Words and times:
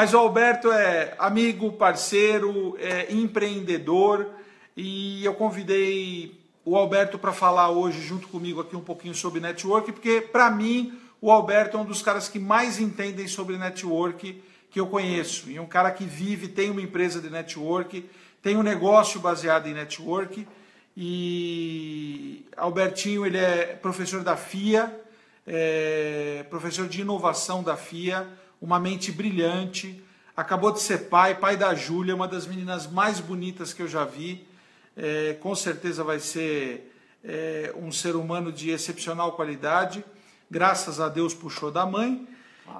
Mas 0.00 0.14
o 0.14 0.18
Alberto 0.18 0.72
é 0.72 1.14
amigo, 1.18 1.72
parceiro, 1.72 2.74
é 2.80 3.12
empreendedor 3.12 4.30
e 4.74 5.22
eu 5.22 5.34
convidei 5.34 6.40
o 6.64 6.74
Alberto 6.74 7.18
para 7.18 7.34
falar 7.34 7.68
hoje 7.68 8.00
junto 8.00 8.26
comigo 8.28 8.62
aqui 8.62 8.74
um 8.74 8.80
pouquinho 8.80 9.14
sobre 9.14 9.40
network, 9.40 9.92
porque 9.92 10.22
para 10.22 10.50
mim 10.50 10.98
o 11.20 11.30
Alberto 11.30 11.76
é 11.76 11.80
um 11.80 11.84
dos 11.84 12.00
caras 12.00 12.30
que 12.30 12.38
mais 12.38 12.80
entendem 12.80 13.28
sobre 13.28 13.58
network 13.58 14.42
que 14.70 14.80
eu 14.80 14.86
conheço. 14.86 15.50
E 15.50 15.60
um 15.60 15.66
cara 15.66 15.90
que 15.90 16.06
vive, 16.06 16.48
tem 16.48 16.70
uma 16.70 16.80
empresa 16.80 17.20
de 17.20 17.28
network, 17.28 18.08
tem 18.42 18.56
um 18.56 18.62
negócio 18.62 19.20
baseado 19.20 19.66
em 19.66 19.74
network. 19.74 20.48
E 20.96 22.46
Albertinho, 22.56 23.26
ele 23.26 23.36
é 23.36 23.78
professor 23.82 24.22
da 24.22 24.34
FIA, 24.34 24.98
é 25.46 26.42
professor 26.48 26.88
de 26.88 27.02
inovação 27.02 27.62
da 27.62 27.76
FIA, 27.76 28.26
uma 28.60 28.78
mente 28.78 29.10
brilhante, 29.10 30.02
acabou 30.36 30.72
de 30.72 30.80
ser 30.80 31.08
pai, 31.08 31.34
pai 31.34 31.56
da 31.56 31.74
Júlia, 31.74 32.14
uma 32.14 32.28
das 32.28 32.46
meninas 32.46 32.86
mais 32.86 33.20
bonitas 33.20 33.72
que 33.72 33.82
eu 33.82 33.88
já 33.88 34.04
vi. 34.04 34.46
É, 34.96 35.34
com 35.40 35.54
certeza 35.54 36.04
vai 36.04 36.18
ser 36.18 36.92
é, 37.24 37.72
um 37.76 37.90
ser 37.90 38.16
humano 38.16 38.52
de 38.52 38.70
excepcional 38.70 39.32
qualidade. 39.32 40.04
Graças 40.50 41.00
a 41.00 41.08
Deus 41.08 41.32
puxou 41.32 41.70
da 41.70 41.86
mãe. 41.86 42.26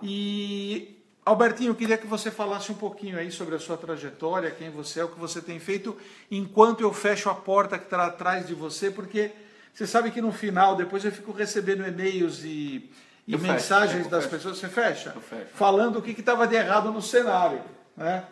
E 0.03 0.97
Albertinho, 1.25 1.71
eu 1.71 1.75
queria 1.75 1.99
que 1.99 2.07
você 2.07 2.31
falasse 2.31 2.73
um 2.73 2.75
pouquinho 2.75 3.19
aí 3.19 3.31
sobre 3.31 3.55
a 3.55 3.59
sua 3.59 3.77
trajetória, 3.77 4.51
quem 4.51 4.71
você 4.71 5.01
é, 5.01 5.05
o 5.05 5.09
que 5.09 5.19
você 5.19 5.41
tem 5.41 5.59
feito, 5.59 5.97
enquanto 6.31 6.81
eu 6.81 6.93
fecho 6.93 7.29
a 7.29 7.35
porta 7.35 7.79
que 7.79 7.85
está 7.85 8.07
atrás 8.07 8.47
de 8.47 8.55
você, 8.55 8.91
porque 8.91 9.31
você 9.73 9.87
sabe 9.87 10.11
que 10.11 10.21
no 10.21 10.33
final, 10.33 10.77
depois 10.77 11.05
eu 11.05 11.13
fico 11.13 11.33
recebendo 11.33 11.87
e-mails 11.87 12.43
e 12.45 12.91
e 13.31 13.35
eu 13.35 13.39
mensagens 13.39 13.99
fecho, 13.99 14.11
das 14.11 14.25
fecho. 14.25 14.37
pessoas, 14.37 14.59
você 14.59 14.69
fecha? 14.69 15.15
Falando 15.55 16.01
o 16.01 16.03
que 16.03 16.11
estava 16.11 16.49
de 16.49 16.57
errado 16.57 16.91
no 16.91 17.01
cenário. 17.01 17.61
Né? 17.97 18.25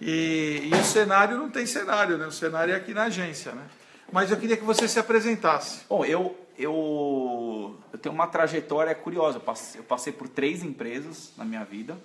E, 0.00 0.70
e, 0.72 0.74
o 0.74 0.84
cenário 0.84 1.36
não 1.36 1.50
tem 1.50 1.66
cenário, 1.66 2.16
né? 2.16 2.26
o 2.26 2.32
cenário 2.32 2.72
é 2.72 2.76
aqui 2.76 2.94
na 2.94 3.04
agência. 3.04 3.52
Né? 3.52 3.64
Mas 4.12 4.30
eu 4.30 4.36
queria 4.36 4.56
que 4.56 4.62
você 4.62 4.86
se 4.86 4.98
apresentasse. 4.98 5.80
Bom, 5.88 6.04
eu, 6.04 6.38
eu, 6.56 7.76
eu 7.92 7.98
tenho 7.98 8.14
uma 8.14 8.28
trajetória 8.28 8.94
curiosa. 8.94 9.38
Eu 9.38 9.42
passei, 9.42 9.80
eu 9.80 9.84
passei 9.84 10.12
por 10.12 10.28
três 10.28 10.62
empresas 10.62 11.32
na 11.36 11.44
minha 11.44 11.64
vida, 11.64 11.98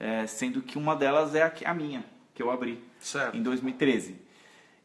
é, 0.00 0.26
sendo 0.26 0.60
que 0.62 0.76
uma 0.76 0.96
delas 0.96 1.32
é 1.34 1.42
a, 1.42 1.52
a 1.66 1.74
minha, 1.74 2.04
que 2.34 2.42
eu 2.42 2.50
abri 2.50 2.82
certo. 2.98 3.36
em 3.36 3.42
2013. 3.42 4.16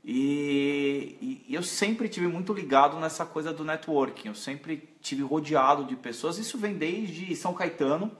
E, 0.06 1.44
e, 1.48 1.56
eu 1.56 1.64
sempre 1.64 2.10
tive 2.10 2.28
muito 2.28 2.54
ligado 2.54 3.00
nessa 3.00 3.26
coisa 3.26 3.54
do 3.54 3.64
networking. 3.64 4.28
Eu 4.28 4.36
sempre 4.36 4.90
tive 5.02 5.24
rodeado 5.24 5.86
de 5.86 5.96
pessoas. 5.96 6.38
Isso 6.38 6.58
vem 6.58 6.74
desde 6.74 7.36
São 7.36 7.54
Caetano, 7.54 8.12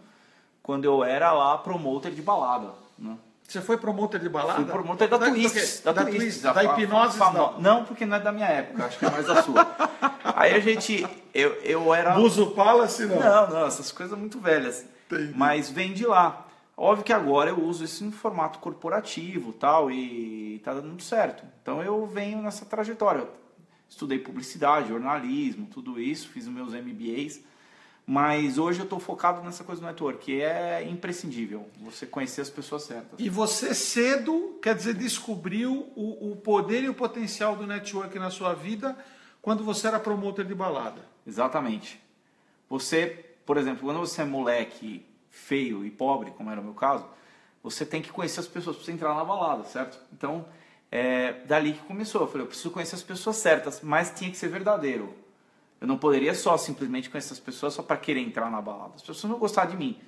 quando 0.62 0.86
eu 0.86 1.04
era 1.04 1.34
lá 1.34 1.58
promoter 1.58 2.12
de 2.12 2.22
balada. 2.22 2.72
Né? 2.98 3.18
Você 3.46 3.62
foi 3.62 3.78
promoter 3.78 4.20
de 4.20 4.30
balada? 4.30 4.64
Fui 4.64 4.72
promoter 4.72 5.08
da, 5.10 5.18
da 5.18 5.30
Twist. 5.30 5.84
Da, 5.84 5.92
da, 5.92 6.06
Twist, 6.06 6.42
da, 6.42 6.54
da 6.54 6.64
hipnose 6.64 7.20
não. 7.20 7.60
Não, 7.60 7.86
porque 7.86 8.06
não 8.06 8.16
é 8.16 8.20
da 8.20 8.32
minha 8.32 8.48
época, 8.48 8.86
acho 8.86 8.98
que 8.98 9.06
é 9.06 9.12
mais 9.12 9.28
da 9.28 9.44
sua. 9.44 9.68
Aí 10.36 10.54
a 10.54 10.60
gente, 10.60 11.06
eu, 11.34 11.54
eu 11.64 11.94
era... 11.94 12.12
Buzo 12.12 12.52
Palace 12.52 13.06
não? 13.06 13.20
Não, 13.20 13.50
não, 13.50 13.68
essas 13.68 13.92
coisas 13.92 14.18
muito 14.18 14.40
velhas. 14.40 14.86
Entendi. 15.06 15.34
Mas 15.36 15.70
vem 15.70 15.94
de 15.94 16.06
lá. 16.06 16.48
Óbvio 16.76 17.06
que 17.06 17.14
agora 17.14 17.52
eu 17.52 17.64
uso 17.64 17.84
isso 17.84 18.04
em 18.04 18.12
formato 18.12 18.60
corporativo 18.60 19.54
tal, 19.54 19.92
e 19.92 20.56
está 20.56 20.74
dando 20.74 20.88
muito 20.88 21.04
certo. 21.04 21.46
Então 21.62 21.84
eu 21.84 22.06
venho 22.08 22.42
nessa 22.42 22.66
trajetória. 22.66 23.22
Eu 23.22 23.34
estudei 23.88 24.18
publicidade, 24.18 24.90
jornalismo, 24.90 25.68
tudo 25.68 26.00
isso, 26.00 26.30
fiz 26.30 26.48
os 26.48 26.54
meus 26.54 26.74
MBAs, 26.74 27.42
mas 28.06 28.58
hoje 28.58 28.80
eu 28.80 28.84
estou 28.86 29.00
focado 29.00 29.42
nessa 29.44 29.64
coisa 29.64 29.82
do 29.82 29.88
network, 29.88 30.26
que 30.26 30.42
é 30.42 30.84
imprescindível, 30.84 31.68
você 31.80 32.06
conhecer 32.06 32.42
as 32.42 32.50
pessoas 32.50 32.84
certas. 32.84 33.20
E 33.20 33.30
você 33.30 33.74
cedo, 33.76 34.60
quer 34.62 34.76
dizer, 34.76 34.96
descobriu 34.96 35.92
o, 35.96 36.32
o 36.32 36.36
poder 36.36 36.84
e 36.84 36.90
o 36.90 36.94
potencial 36.94 37.56
do 37.56 37.68
network 37.68 38.18
na 38.18 38.32
sua 38.32 38.54
vida 38.54 38.98
quando 39.42 39.64
você 39.64 39.88
era 39.88 40.00
promotor 40.00 40.44
de 40.44 40.56
balada. 40.56 41.02
Exatamente. 41.26 42.02
Você, 42.68 43.06
por 43.46 43.58
exemplo, 43.58 43.84
quando 43.84 44.00
você 44.00 44.24
é 44.24 44.26
moleque 44.26 45.06
feio 45.34 45.84
e 45.84 45.90
pobre, 45.90 46.32
como 46.32 46.50
era 46.52 46.62
o 46.62 46.64
meu 46.64 46.76
caso, 46.76 47.06
você 47.62 47.86
tem 47.86 48.02
que 48.02 48.12
conhecer 48.12 48.40
as 48.40 48.48
pessoas 48.48 48.78
para 48.78 48.94
entrar 48.94 49.16
na 49.16 49.26
balada, 49.26 49.64
certo? 49.66 50.00
Então, 50.14 50.46
é 50.92 51.34
dali 51.46 51.74
que 51.74 51.80
começou. 51.80 52.22
Eu 52.22 52.28
falei, 52.28 52.44
eu 52.44 52.48
preciso 52.48 52.70
conhecer 52.70 52.96
as 52.96 53.02
pessoas 53.02 53.38
certas, 53.38 53.82
mas 53.82 54.12
tinha 54.12 54.30
que 54.30 54.38
ser 54.38 54.48
verdadeiro. 54.48 55.14
Eu 55.82 55.88
não 55.88 55.98
poderia 55.98 56.36
só 56.36 56.56
simplesmente 56.56 57.10
conhecer 57.10 57.34
as 57.34 57.40
pessoas 57.40 57.74
só 57.74 57.82
para 57.82 57.98
querer 57.98 58.22
entrar 58.22 58.50
na 58.50 58.62
balada. 58.62 58.94
As 58.96 59.02
pessoas 59.02 59.32
não 59.32 59.40
gostavam 59.40 59.72
de 59.72 59.78
mim. 59.78 60.00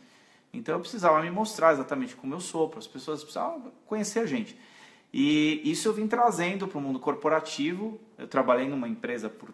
Então 0.53 0.75
eu 0.75 0.79
precisava 0.79 1.21
me 1.21 1.29
mostrar 1.31 1.73
exatamente 1.73 2.15
como 2.15 2.33
eu 2.33 2.39
sou, 2.39 2.69
para 2.69 2.79
as 2.79 2.87
pessoas 2.87 3.23
precisavam 3.23 3.71
conhecer 3.85 4.19
a 4.19 4.25
gente. 4.25 4.57
E 5.11 5.61
isso 5.69 5.87
eu 5.87 5.93
vim 5.93 6.07
trazendo 6.07 6.67
para 6.67 6.77
o 6.77 6.81
mundo 6.81 6.99
corporativo. 6.99 7.99
Eu 8.17 8.27
trabalhei 8.27 8.69
numa 8.69 8.87
empresa 8.87 9.27
por 9.27 9.49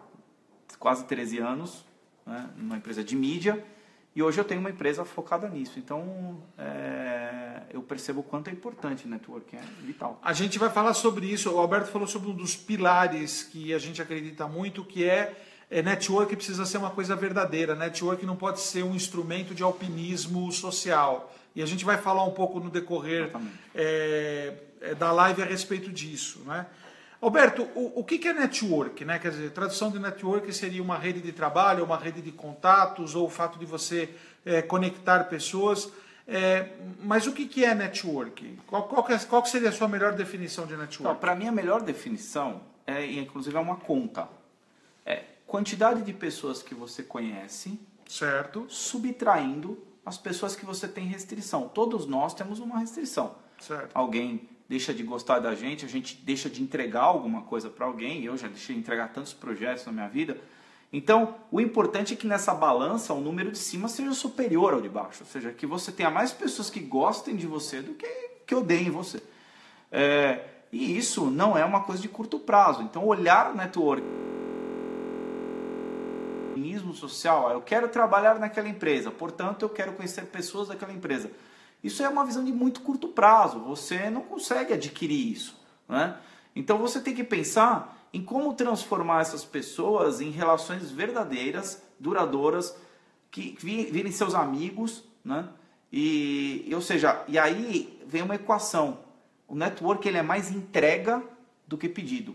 quase 0.78 1.04
13 1.06 1.38
anos, 1.38 1.84
né, 2.26 2.50
numa 2.56 2.76
empresa 2.76 3.02
de 3.02 3.16
mídia. 3.16 3.64
E 4.14 4.22
hoje 4.22 4.38
eu 4.38 4.44
tenho 4.44 4.60
uma 4.60 4.70
empresa 4.70 5.04
focada 5.04 5.48
nisso. 5.48 5.78
Então, 5.78 6.42
é, 6.58 7.62
eu 7.70 7.82
percebo 7.82 8.20
o 8.20 8.22
quanto 8.22 8.48
é 8.48 8.52
importante 8.52 9.06
o 9.06 9.08
networking, 9.08 9.56
é 9.56 9.62
vital. 9.82 10.20
A 10.22 10.34
gente 10.34 10.58
vai 10.58 10.68
falar 10.68 10.92
sobre 10.92 11.26
isso. 11.26 11.50
O 11.50 11.58
Alberto 11.58 11.90
falou 11.90 12.06
sobre 12.06 12.30
um 12.30 12.34
dos 12.34 12.54
pilares 12.54 13.42
que 13.42 13.72
a 13.72 13.78
gente 13.78 14.02
acredita 14.02 14.46
muito, 14.46 14.84
que 14.84 15.04
é, 15.04 15.34
é 15.70 15.80
network 15.80 16.36
precisa 16.36 16.66
ser 16.66 16.76
uma 16.76 16.90
coisa 16.90 17.16
verdadeira. 17.16 17.74
Network 17.74 18.26
não 18.26 18.36
pode 18.36 18.60
ser 18.60 18.82
um 18.84 18.94
instrumento 18.94 19.54
de 19.54 19.62
alpinismo 19.62 20.52
social. 20.52 21.32
E 21.54 21.62
a 21.62 21.66
gente 21.66 21.84
vai 21.84 21.96
falar 21.96 22.24
um 22.24 22.32
pouco 22.32 22.60
no 22.60 22.68
decorrer 22.68 23.30
é, 23.74 24.54
é, 24.82 24.94
da 24.94 25.10
live 25.12 25.42
a 25.42 25.46
respeito 25.46 25.90
disso. 25.90 26.40
Né? 26.44 26.66
Alberto, 27.22 27.62
o, 27.76 28.00
o 28.00 28.04
que, 28.04 28.26
é 28.26 28.32
network? 28.32 29.04
Né? 29.04 29.16
Quer 29.16 29.30
dizer, 29.30 29.50
tradução 29.52 29.92
de 29.92 29.98
network 30.00 30.52
seria 30.52 30.82
uma 30.82 30.98
rede 30.98 31.20
de 31.20 31.30
trabalho, 31.30 31.84
uma 31.84 31.96
rede 31.96 32.20
de 32.20 32.32
contatos, 32.32 33.14
ou 33.14 33.26
o 33.26 33.30
fato 33.30 33.60
de 33.60 33.64
você 33.64 34.12
é, 34.44 34.60
conectar 34.60 35.22
pessoas. 35.24 35.88
É, 36.26 36.70
mas 37.00 37.28
o 37.28 37.32
que, 37.32 37.64
é 37.64 37.76
network? 37.76 38.58
Qual, 38.66 38.88
qual, 38.88 39.04
que 39.04 39.12
é, 39.12 39.18
qual 39.20 39.40
que 39.40 39.50
seria 39.50 39.68
a 39.68 39.72
sua 39.72 39.86
melhor 39.86 40.14
definição 40.14 40.66
de 40.66 40.76
network? 40.76 41.20
Para 41.20 41.36
mim, 41.36 41.46
a 41.46 41.52
melhor 41.52 41.82
definição, 41.82 42.60
é, 42.84 43.06
inclusive, 43.06 43.56
é 43.56 43.60
uma 43.60 43.76
conta. 43.76 44.28
É 45.06 45.22
quantidade 45.46 46.02
de 46.02 46.12
pessoas 46.12 46.60
que 46.60 46.74
você 46.74 47.04
conhece, 47.04 47.78
certo? 48.08 48.66
subtraindo 48.68 49.80
as 50.04 50.18
pessoas 50.18 50.56
que 50.56 50.66
você 50.66 50.88
tem 50.88 51.06
restrição. 51.06 51.68
Todos 51.68 52.04
nós 52.04 52.34
temos 52.34 52.58
uma 52.58 52.80
restrição. 52.80 53.36
Certo. 53.60 53.90
Alguém 53.94 54.48
deixa 54.72 54.94
de 54.94 55.02
gostar 55.02 55.38
da 55.38 55.54
gente, 55.54 55.84
a 55.84 55.88
gente 55.88 56.16
deixa 56.24 56.48
de 56.48 56.62
entregar 56.62 57.02
alguma 57.02 57.42
coisa 57.42 57.68
para 57.68 57.84
alguém. 57.84 58.24
Eu 58.24 58.38
já 58.38 58.48
deixei 58.48 58.74
de 58.74 58.80
entregar 58.80 59.12
tantos 59.12 59.34
projetos 59.34 59.84
na 59.84 59.92
minha 59.92 60.08
vida. 60.08 60.38
Então, 60.90 61.34
o 61.50 61.60
importante 61.60 62.14
é 62.14 62.16
que 62.16 62.26
nessa 62.26 62.54
balança 62.54 63.12
o 63.12 63.20
número 63.20 63.50
de 63.50 63.58
cima 63.58 63.86
seja 63.86 64.14
superior 64.14 64.72
ao 64.72 64.80
de 64.80 64.88
baixo, 64.88 65.24
ou 65.24 65.26
seja, 65.26 65.52
que 65.52 65.66
você 65.66 65.92
tenha 65.92 66.10
mais 66.10 66.32
pessoas 66.32 66.70
que 66.70 66.80
gostem 66.80 67.36
de 67.36 67.46
você 67.46 67.82
do 67.82 67.92
que 67.92 68.06
que 68.46 68.54
odeiem 68.54 68.90
você. 68.90 69.22
É, 69.90 70.40
e 70.72 70.96
isso 70.96 71.30
não 71.30 71.54
é 71.56 71.64
uma 71.66 71.82
coisa 71.82 72.00
de 72.00 72.08
curto 72.08 72.38
prazo. 72.38 72.82
Então, 72.82 73.06
olhar 73.06 73.52
o 73.52 73.54
network 73.54 74.02
social, 76.94 77.50
eu 77.50 77.60
quero 77.60 77.88
trabalhar 77.88 78.38
naquela 78.38 78.68
empresa, 78.68 79.10
portanto, 79.10 79.62
eu 79.62 79.68
quero 79.68 79.92
conhecer 79.92 80.22
pessoas 80.26 80.68
daquela 80.68 80.92
empresa. 80.92 81.30
Isso 81.82 82.02
é 82.02 82.08
uma 82.08 82.24
visão 82.24 82.44
de 82.44 82.52
muito 82.52 82.80
curto 82.80 83.08
prazo, 83.08 83.58
você 83.60 84.08
não 84.08 84.22
consegue 84.22 84.72
adquirir 84.72 85.32
isso. 85.32 85.60
Né? 85.88 86.16
Então 86.54 86.78
você 86.78 87.00
tem 87.00 87.14
que 87.14 87.24
pensar 87.24 87.98
em 88.12 88.22
como 88.22 88.54
transformar 88.54 89.22
essas 89.22 89.44
pessoas 89.44 90.20
em 90.20 90.30
relações 90.30 90.90
verdadeiras, 90.90 91.82
duradouras, 91.98 92.76
que 93.30 93.56
virem 93.58 94.12
seus 94.12 94.34
amigos, 94.34 95.02
né? 95.24 95.48
E, 95.90 96.70
ou 96.74 96.80
seja, 96.80 97.22
e 97.26 97.38
aí 97.38 97.98
vem 98.06 98.22
uma 98.22 98.34
equação. 98.34 99.00
O 99.48 99.54
network 99.54 100.06
ele 100.06 100.18
é 100.18 100.22
mais 100.22 100.50
entrega 100.50 101.22
do 101.66 101.76
que 101.76 101.88
pedido. 101.88 102.34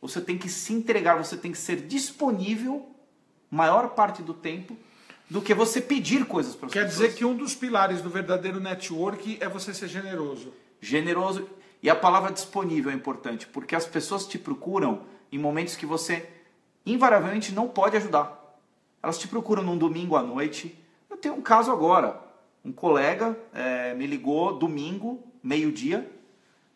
Você 0.00 0.20
tem 0.20 0.38
que 0.38 0.48
se 0.48 0.72
entregar, 0.72 1.16
você 1.16 1.36
tem 1.36 1.52
que 1.52 1.58
ser 1.58 1.86
disponível 1.86 2.88
maior 3.50 3.90
parte 3.90 4.22
do 4.22 4.32
tempo 4.32 4.76
do 5.30 5.40
que 5.40 5.54
você 5.54 5.80
pedir 5.80 6.26
coisas 6.26 6.56
para 6.56 6.68
Quer 6.68 6.86
pessoas. 6.86 7.08
dizer 7.08 7.16
que 7.16 7.24
um 7.24 7.36
dos 7.36 7.54
pilares 7.54 8.02
do 8.02 8.10
verdadeiro 8.10 8.58
network 8.58 9.38
é 9.40 9.48
você 9.48 9.72
ser 9.72 9.86
generoso. 9.86 10.52
Generoso. 10.80 11.48
E 11.80 11.88
a 11.88 11.94
palavra 11.94 12.32
disponível 12.32 12.90
é 12.90 12.94
importante, 12.94 13.46
porque 13.46 13.76
as 13.76 13.86
pessoas 13.86 14.26
te 14.26 14.38
procuram 14.38 15.02
em 15.30 15.38
momentos 15.38 15.76
que 15.76 15.86
você 15.86 16.28
invariavelmente 16.84 17.54
não 17.54 17.68
pode 17.68 17.96
ajudar. 17.96 18.58
Elas 19.00 19.18
te 19.18 19.28
procuram 19.28 19.62
num 19.62 19.78
domingo 19.78 20.16
à 20.16 20.22
noite. 20.22 20.76
Eu 21.08 21.16
tenho 21.16 21.34
um 21.36 21.40
caso 21.40 21.70
agora. 21.70 22.20
Um 22.64 22.72
colega 22.72 23.38
é, 23.54 23.94
me 23.94 24.06
ligou 24.06 24.58
domingo, 24.58 25.22
meio-dia, 25.42 26.10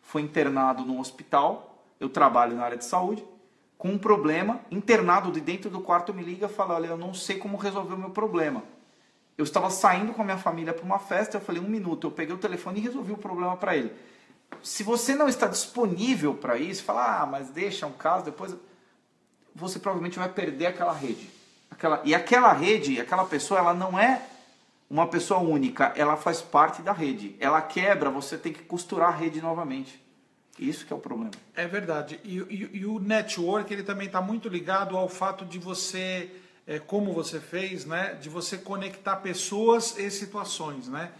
foi 0.01 0.21
internado 0.21 0.83
num 0.83 0.99
hospital. 0.99 1.83
Eu 1.99 2.07
trabalho 2.09 2.55
na 2.55 2.63
área 2.63 2.77
de 2.77 2.85
saúde 2.85 3.23
com 3.77 3.89
um 3.89 3.97
problema, 3.97 4.61
internado 4.71 5.31
de 5.31 5.41
dentro 5.41 5.69
do 5.69 5.81
quarto 5.81 6.13
me 6.13 6.23
liga 6.23 6.47
e 6.47 6.49
fala, 6.49 6.75
olha, 6.75 6.87
eu 6.87 6.97
não 6.97 7.13
sei 7.13 7.37
como 7.37 7.57
resolver 7.57 7.93
o 7.93 7.97
meu 7.97 8.09
problema. 8.09 8.63
eu 9.37 9.43
estava 9.43 9.69
saindo 9.69 10.13
com 10.13 10.21
a 10.21 10.25
minha 10.25 10.37
família 10.37 10.73
para 10.73 10.85
uma 10.85 10.99
festa, 10.99 11.37
eu 11.37 11.41
falei 11.41 11.61
um 11.61 11.67
minuto, 11.67 12.07
eu 12.07 12.11
peguei 12.11 12.33
o 12.33 12.37
telefone 12.37 12.79
e 12.79 12.83
resolvi 12.83 13.11
o 13.11 13.17
problema 13.17 13.57
para 13.57 13.75
ele. 13.75 13.91
Se 14.63 14.81
você 14.81 15.13
não 15.13 15.27
está 15.27 15.47
disponível 15.47 16.33
para 16.35 16.57
isso, 16.57 16.83
fala, 16.83 17.21
ah, 17.21 17.25
mas 17.25 17.49
deixa 17.49 17.85
um 17.85 17.91
caso, 17.91 18.25
depois 18.25 18.55
você 19.53 19.77
provavelmente 19.77 20.17
vai 20.17 20.29
perder 20.29 20.67
aquela 20.67 20.93
rede. 20.93 21.29
Aquela, 21.69 22.01
e 22.05 22.15
aquela 22.15 22.53
rede, 22.53 22.99
aquela 22.99 23.25
pessoa, 23.25 23.59
ela 23.59 23.73
não 23.73 23.99
é 23.99 24.21
uma 24.89 25.07
pessoa 25.07 25.39
única, 25.39 25.93
ela 25.95 26.15
faz 26.15 26.41
parte 26.41 26.81
da 26.81 26.91
rede. 26.91 27.35
Ela 27.39 27.61
quebra, 27.61 28.09
você 28.09 28.37
tem 28.37 28.53
que 28.53 28.63
costurar 28.63 29.09
a 29.09 29.15
rede 29.15 29.41
novamente. 29.41 30.01
Isso 30.57 30.85
que 30.85 30.93
é 30.93 30.95
o 30.95 30.99
problema. 30.99 31.31
É 31.55 31.67
verdade. 31.67 32.19
E, 32.23 32.37
e, 32.37 32.69
e 32.79 32.85
o 32.85 32.99
network 32.99 33.71
ele 33.73 33.83
também 33.83 34.07
está 34.07 34.21
muito 34.21 34.47
ligado 34.47 34.95
ao 34.95 35.09
fato 35.09 35.45
de 35.45 35.59
você, 35.59 36.31
é, 36.65 36.79
como 36.79 37.13
você 37.13 37.39
fez, 37.39 37.85
né, 37.85 38.17
de 38.21 38.29
você 38.29 38.57
conectar 38.57 39.17
pessoas 39.17 39.97
e 39.97 40.09
situações, 40.09 40.87
né? 40.87 41.11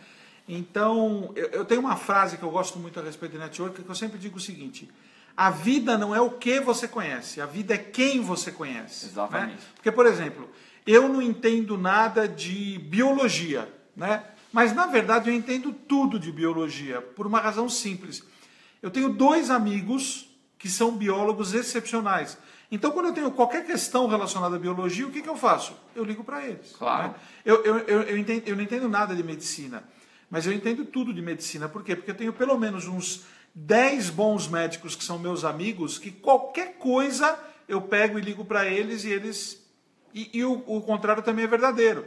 Então, 0.48 1.32
eu, 1.36 1.48
eu 1.48 1.66
tenho 1.66 1.82
uma 1.82 1.96
frase 1.96 2.38
que 2.38 2.44
eu 2.44 2.52
gosto 2.52 2.78
muito 2.80 3.00
a 3.00 3.04
respeito 3.04 3.34
de 3.34 3.40
network 3.40 3.82
que 3.82 3.90
eu 3.90 3.96
sempre 3.96 4.18
digo 4.18 4.38
o 4.38 4.42
seguinte: 4.42 4.90
a 5.36 5.50
vida 5.50 5.98
não 5.98 6.16
é 6.16 6.22
o 6.22 6.32
que 6.32 6.60
você 6.60 6.88
conhece, 6.88 7.42
a 7.42 7.46
vida 7.46 7.74
é 7.74 7.78
quem 7.78 8.22
você 8.22 8.52
conhece. 8.52 9.06
Né? 9.06 9.12
Exatamente. 9.12 9.54
Né? 9.54 9.60
Porque, 9.76 9.92
por 9.92 10.06
exemplo, 10.06 10.50
eu 10.86 11.10
não 11.10 11.22
entendo 11.22 11.78
nada 11.78 12.28
de 12.28 12.78
biologia, 12.80 13.68
né? 13.96 14.24
Mas 14.54 14.74
na 14.74 14.86
verdade 14.86 15.30
eu 15.30 15.36
entendo 15.36 15.74
tudo 15.74 16.18
de 16.18 16.32
biologia, 16.32 17.02
por 17.02 17.28
uma 17.28 17.40
razão 17.40 17.68
simples. 17.68 18.24
Eu 18.86 18.92
tenho 18.92 19.10
dois 19.10 19.50
amigos 19.50 20.30
que 20.60 20.70
são 20.70 20.96
biólogos 20.96 21.56
excepcionais. 21.56 22.38
Então, 22.72 22.92
quando 22.92 23.08
eu 23.08 23.14
tenho 23.14 23.32
qualquer 23.32 23.66
questão 23.66 24.06
relacionada 24.06 24.58
à 24.58 24.60
biologia, 24.60 25.08
o 25.08 25.12
que, 25.12 25.24
que 25.24 25.28
eu 25.28 25.36
faço? 25.36 25.76
Eu 25.96 26.04
ligo 26.04 26.24
para 26.24 26.46
eles. 26.46 26.72
Claro. 26.78 27.08
Né? 27.08 27.16
Eu, 27.44 27.64
eu, 27.64 27.78
eu, 27.80 28.02
eu, 28.04 28.16
entendo, 28.16 28.44
eu 28.48 28.56
não 28.56 28.62
entendo 28.62 28.88
nada 28.88 29.16
de 29.16 29.24
medicina, 29.24 29.84
mas 30.30 30.46
eu 30.46 30.54
entendo 30.54 30.86
tudo 30.86 31.12
de 31.12 31.20
medicina. 31.20 31.68
Por 31.68 31.84
quê? 31.84 31.96
Porque 31.96 32.12
eu 32.12 32.16
tenho 32.16 32.32
pelo 32.32 32.60
menos 32.60 32.86
uns 32.86 33.26
10 33.56 34.12
bons 34.12 34.48
médicos 34.48 34.96
que 34.96 35.04
são 35.04 35.18
meus 35.18 35.44
amigos, 35.44 35.98
que 35.98 36.12
qualquer 36.12 36.78
coisa 36.78 37.40
eu 37.68 37.82
pego 37.82 38.20
e 38.20 38.22
ligo 38.22 38.46
para 38.46 38.68
eles 38.68 39.04
e 39.04 39.10
eles 39.10 39.68
e, 40.14 40.30
e 40.32 40.46
o, 40.46 40.64
o, 40.68 40.80
contrário 40.84 41.24
também 41.24 41.46
é 41.46 41.48
verdadeiro. 41.48 42.06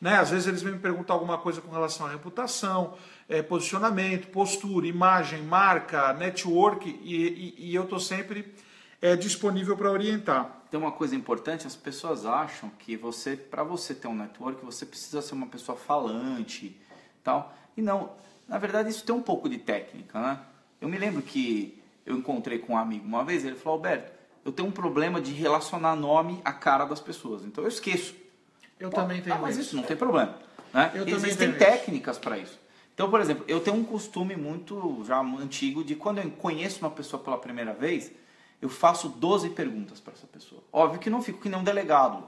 Né? 0.00 0.16
Às 0.16 0.30
vezes 0.30 0.46
eles 0.46 0.62
me 0.62 0.78
perguntar 0.78 1.14
alguma 1.14 1.36
coisa 1.36 1.60
com 1.60 1.70
relação 1.70 2.06
à 2.06 2.10
reputação, 2.10 2.94
é, 3.28 3.42
posicionamento, 3.42 4.28
postura, 4.28 4.86
imagem, 4.86 5.42
marca, 5.42 6.12
network, 6.14 6.88
e, 7.02 7.54
e, 7.58 7.70
e 7.70 7.74
eu 7.74 7.84
estou 7.84 8.00
sempre 8.00 8.54
é, 9.02 9.14
disponível 9.14 9.76
para 9.76 9.90
orientar. 9.90 10.62
Tem 10.70 10.78
uma 10.78 10.92
coisa 10.92 11.14
importante, 11.14 11.66
as 11.66 11.76
pessoas 11.76 12.24
acham 12.24 12.70
que 12.78 12.96
você, 12.96 13.36
para 13.36 13.62
você 13.62 13.94
ter 13.94 14.08
um 14.08 14.14
network, 14.14 14.64
você 14.64 14.86
precisa 14.86 15.20
ser 15.20 15.34
uma 15.34 15.48
pessoa 15.48 15.76
falante, 15.76 16.80
tal. 17.22 17.54
E 17.76 17.82
não, 17.82 18.12
na 18.48 18.56
verdade 18.56 18.88
isso 18.88 19.04
tem 19.04 19.14
um 19.14 19.22
pouco 19.22 19.48
de 19.48 19.58
técnica, 19.58 20.20
né? 20.20 20.40
Eu 20.80 20.88
me 20.88 20.96
lembro 20.96 21.20
que 21.20 21.82
eu 22.06 22.16
encontrei 22.16 22.58
com 22.58 22.72
um 22.72 22.78
amigo 22.78 23.04
uma 23.04 23.24
vez, 23.24 23.44
ele 23.44 23.56
falou, 23.56 23.76
Alberto, 23.76 24.12
eu 24.44 24.52
tenho 24.52 24.68
um 24.68 24.72
problema 24.72 25.20
de 25.20 25.32
relacionar 25.32 25.94
nome 25.94 26.40
à 26.44 26.52
cara 26.52 26.84
das 26.84 27.00
pessoas. 27.00 27.44
Então 27.44 27.62
eu 27.64 27.68
esqueço. 27.68 28.14
Eu 28.80 28.88
Pô, 28.88 28.96
também 28.96 29.20
tenho 29.20 29.36
ah, 29.36 29.38
mas 29.38 29.58
isso 29.58 29.76
não 29.76 29.82
tem 29.82 29.96
problema. 29.96 30.34
Né? 30.72 30.90
Eu 30.94 31.06
Existem 31.06 31.52
técnicas 31.52 32.18
para 32.18 32.38
isso. 32.38 32.58
Então, 32.94 33.10
por 33.10 33.20
exemplo, 33.20 33.44
eu 33.46 33.60
tenho 33.60 33.76
um 33.76 33.84
costume 33.84 34.34
muito 34.36 35.04
já 35.06 35.20
antigo 35.20 35.84
de 35.84 35.94
quando 35.94 36.18
eu 36.18 36.30
conheço 36.30 36.80
uma 36.80 36.90
pessoa 36.90 37.22
pela 37.22 37.36
primeira 37.38 37.74
vez, 37.74 38.10
eu 38.60 38.68
faço 38.68 39.08
12 39.08 39.50
perguntas 39.50 40.00
para 40.00 40.14
essa 40.14 40.26
pessoa. 40.26 40.62
Óbvio 40.72 40.98
que 40.98 41.10
não 41.10 41.22
fico 41.22 41.40
que 41.40 41.48
nem 41.48 41.58
um 41.58 41.64
delegado. 41.64 42.24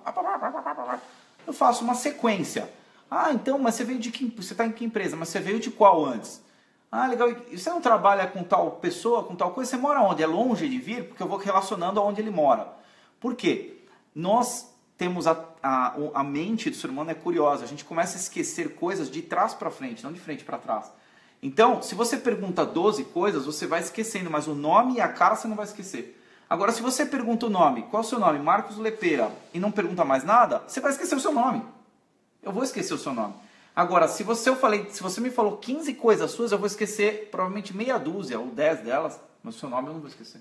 Eu 1.46 1.52
faço 1.52 1.84
uma 1.84 1.94
sequência. 1.94 2.70
Ah, 3.10 3.32
então, 3.32 3.58
mas 3.58 3.74
você 3.74 3.84
veio 3.84 3.98
de 3.98 4.10
que 4.10 4.24
você 4.24 4.54
está 4.54 4.64
em 4.64 4.72
que 4.72 4.84
empresa? 4.84 5.16
Mas 5.16 5.28
você 5.28 5.40
veio 5.40 5.60
de 5.60 5.70
qual 5.70 6.04
antes? 6.04 6.42
Ah, 6.90 7.06
legal. 7.06 7.30
E 7.50 7.58
você 7.58 7.68
não 7.68 7.80
trabalha 7.80 8.26
com 8.26 8.42
tal 8.42 8.72
pessoa, 8.72 9.24
com 9.24 9.34
tal 9.34 9.50
coisa? 9.52 9.70
Você 9.70 9.76
mora 9.76 10.00
onde? 10.00 10.22
É 10.22 10.26
longe 10.26 10.68
de 10.68 10.78
vir? 10.78 11.04
Porque 11.08 11.22
eu 11.22 11.28
vou 11.28 11.38
relacionando 11.38 12.00
aonde 12.00 12.20
ele 12.20 12.30
mora. 12.30 12.68
Por 13.20 13.34
quê? 13.34 13.78
Nós 14.14 14.71
temos 15.02 15.26
a, 15.26 15.36
a, 15.60 15.96
a 16.14 16.22
mente 16.22 16.70
do 16.70 16.76
ser 16.76 16.88
humano 16.88 17.10
é 17.10 17.14
curiosa. 17.14 17.64
A 17.64 17.66
gente 17.66 17.84
começa 17.84 18.16
a 18.16 18.20
esquecer 18.20 18.76
coisas 18.76 19.10
de 19.10 19.20
trás 19.20 19.52
para 19.52 19.68
frente, 19.68 20.04
não 20.04 20.12
de 20.12 20.20
frente 20.20 20.44
para 20.44 20.56
trás. 20.56 20.92
Então, 21.42 21.82
se 21.82 21.96
você 21.96 22.16
pergunta 22.16 22.64
12 22.64 23.02
coisas, 23.06 23.44
você 23.44 23.66
vai 23.66 23.80
esquecendo, 23.80 24.30
mas 24.30 24.46
o 24.46 24.54
nome 24.54 24.94
e 24.94 25.00
a 25.00 25.08
cara 25.08 25.34
você 25.34 25.48
não 25.48 25.56
vai 25.56 25.64
esquecer. 25.64 26.22
Agora, 26.48 26.70
se 26.70 26.80
você 26.80 27.04
pergunta 27.04 27.46
o 27.46 27.50
nome, 27.50 27.82
qual 27.90 28.00
é 28.00 28.06
o 28.06 28.08
seu 28.08 28.20
nome? 28.20 28.38
Marcos 28.38 28.78
Lepeira, 28.78 29.28
e 29.52 29.58
não 29.58 29.72
pergunta 29.72 30.04
mais 30.04 30.22
nada, 30.22 30.62
você 30.68 30.80
vai 30.80 30.92
esquecer 30.92 31.16
o 31.16 31.20
seu 31.20 31.32
nome. 31.32 31.64
Eu 32.40 32.52
vou 32.52 32.62
esquecer 32.62 32.94
o 32.94 32.98
seu 32.98 33.12
nome. 33.12 33.34
Agora, 33.74 34.06
se 34.06 34.22
você 34.22 34.50
eu 34.50 34.54
falei, 34.54 34.86
se 34.90 35.02
você 35.02 35.20
me 35.20 35.30
falou 35.30 35.56
15 35.56 35.94
coisas 35.94 36.30
suas, 36.30 36.52
eu 36.52 36.58
vou 36.58 36.68
esquecer 36.68 37.28
provavelmente 37.28 37.76
meia 37.76 37.98
dúzia 37.98 38.38
ou 38.38 38.46
10 38.46 38.82
delas, 38.82 39.18
mas 39.42 39.56
o 39.56 39.58
seu 39.58 39.68
nome 39.68 39.88
eu 39.88 39.94
não 39.94 40.00
vou 40.00 40.08
esquecer. 40.08 40.40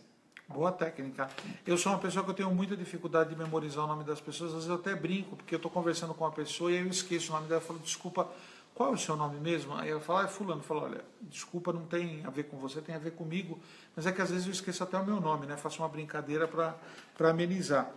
Boa 0.53 0.71
técnica. 0.71 1.29
Eu 1.65 1.77
sou 1.77 1.93
uma 1.93 1.99
pessoa 1.99 2.25
que 2.25 2.31
eu 2.31 2.33
tenho 2.33 2.51
muita 2.53 2.75
dificuldade 2.75 3.29
de 3.29 3.35
memorizar 3.37 3.85
o 3.85 3.87
nome 3.87 4.03
das 4.03 4.19
pessoas, 4.19 4.49
às 4.49 4.55
vezes 4.55 4.69
eu 4.69 4.75
até 4.75 4.93
brinco, 4.93 5.37
porque 5.37 5.55
eu 5.55 5.57
estou 5.57 5.71
conversando 5.71 6.13
com 6.13 6.25
uma 6.25 6.31
pessoa 6.31 6.71
e 6.71 6.77
eu 6.77 6.87
esqueço 6.87 7.31
o 7.31 7.35
nome 7.35 7.47
dela, 7.47 7.61
eu 7.61 7.65
falo, 7.65 7.79
desculpa, 7.79 8.29
qual 8.75 8.89
é 8.89 8.93
o 8.93 8.97
seu 8.97 9.15
nome 9.15 9.39
mesmo? 9.39 9.73
Aí 9.75 9.89
ela 9.89 10.01
fala, 10.01 10.21
ah, 10.21 10.25
é 10.25 10.27
fulano. 10.27 10.61
Fala, 10.61 10.83
olha, 10.83 11.01
desculpa, 11.21 11.71
não 11.71 11.85
tem 11.85 12.21
a 12.25 12.29
ver 12.29 12.43
com 12.43 12.57
você, 12.57 12.81
tem 12.81 12.95
a 12.95 12.99
ver 12.99 13.11
comigo, 13.11 13.59
mas 13.95 14.05
é 14.05 14.11
que 14.11 14.21
às 14.21 14.29
vezes 14.29 14.45
eu 14.45 14.51
esqueço 14.51 14.83
até 14.83 14.97
o 14.97 15.05
meu 15.05 15.21
nome, 15.21 15.45
né? 15.45 15.55
Faço 15.55 15.81
uma 15.81 15.89
brincadeira 15.89 16.47
para 16.47 17.29
amenizar. 17.29 17.89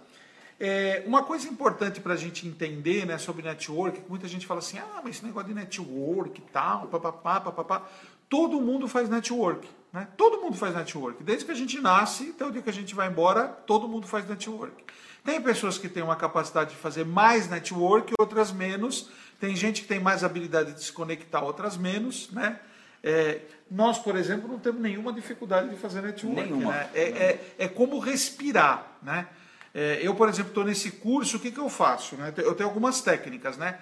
É, 0.60 1.02
uma 1.06 1.24
coisa 1.24 1.48
importante 1.48 2.00
para 2.00 2.14
a 2.14 2.16
gente 2.16 2.46
entender 2.46 3.04
né, 3.04 3.18
sobre 3.18 3.42
network, 3.42 4.00
que 4.00 4.08
muita 4.08 4.28
gente 4.28 4.46
fala 4.46 4.60
assim, 4.60 4.78
ah, 4.78 5.00
mas 5.02 5.16
esse 5.16 5.24
negócio 5.24 5.48
de 5.48 5.54
network 5.54 6.40
e 6.40 6.44
tal, 6.52 6.86
papapá, 6.86 7.40
papapá. 7.40 7.88
Todo 8.28 8.60
mundo 8.60 8.86
faz 8.86 9.08
network. 9.08 9.68
Né? 9.94 10.08
Todo 10.17 10.41
mundo 10.41 10.56
faz 10.56 10.75
network. 10.75 11.23
Desde 11.23 11.44
que 11.44 11.52
a 11.52 11.55
gente 11.55 11.81
nasce 11.81 12.31
até 12.31 12.44
o 12.44 12.50
dia 12.50 12.61
que 12.61 12.69
a 12.69 12.73
gente 12.73 12.93
vai 12.96 13.08
embora, 13.08 13.46
todo 13.46 13.87
mundo 13.87 14.08
faz 14.08 14.29
network. 14.29 14.82
Tem 15.25 15.41
pessoas 15.41 15.79
que 15.79 15.88
têm 15.88 16.02
uma 16.02 16.17
capacidade 16.17 16.70
de 16.70 16.76
fazer 16.76 17.05
mais 17.05 17.49
network, 17.49 18.12
outras 18.19 18.50
menos. 18.50 19.08
Tem 19.38 19.55
gente 19.55 19.82
que 19.82 19.87
tem 19.87 20.00
mais 20.00 20.25
habilidade 20.25 20.73
de 20.73 20.82
se 20.82 20.93
conectar, 20.93 21.43
outras 21.43 21.76
menos. 21.76 22.29
Né? 22.32 22.58
É, 23.05 23.43
nós, 23.70 23.96
por 23.96 24.17
exemplo, 24.17 24.49
não 24.49 24.58
temos 24.58 24.82
nenhuma 24.82 25.12
dificuldade 25.12 25.69
de 25.69 25.76
fazer 25.76 26.02
network. 26.02 26.43
Nenhuma. 26.43 26.73
Né? 26.73 26.90
É, 26.93 27.02
é, 27.02 27.55
é 27.58 27.69
como 27.69 28.00
respirar. 28.00 28.99
Né? 29.00 29.29
É, 29.73 30.00
eu, 30.02 30.12
por 30.17 30.29
exemplo, 30.29 30.49
estou 30.49 30.64
nesse 30.64 30.90
curso, 30.90 31.37
o 31.37 31.40
que, 31.40 31.52
que 31.52 31.61
eu 31.61 31.69
faço? 31.69 32.17
Né? 32.17 32.35
Eu 32.38 32.56
tenho 32.56 32.69
algumas 32.69 33.00
técnicas, 33.00 33.57
né? 33.57 33.78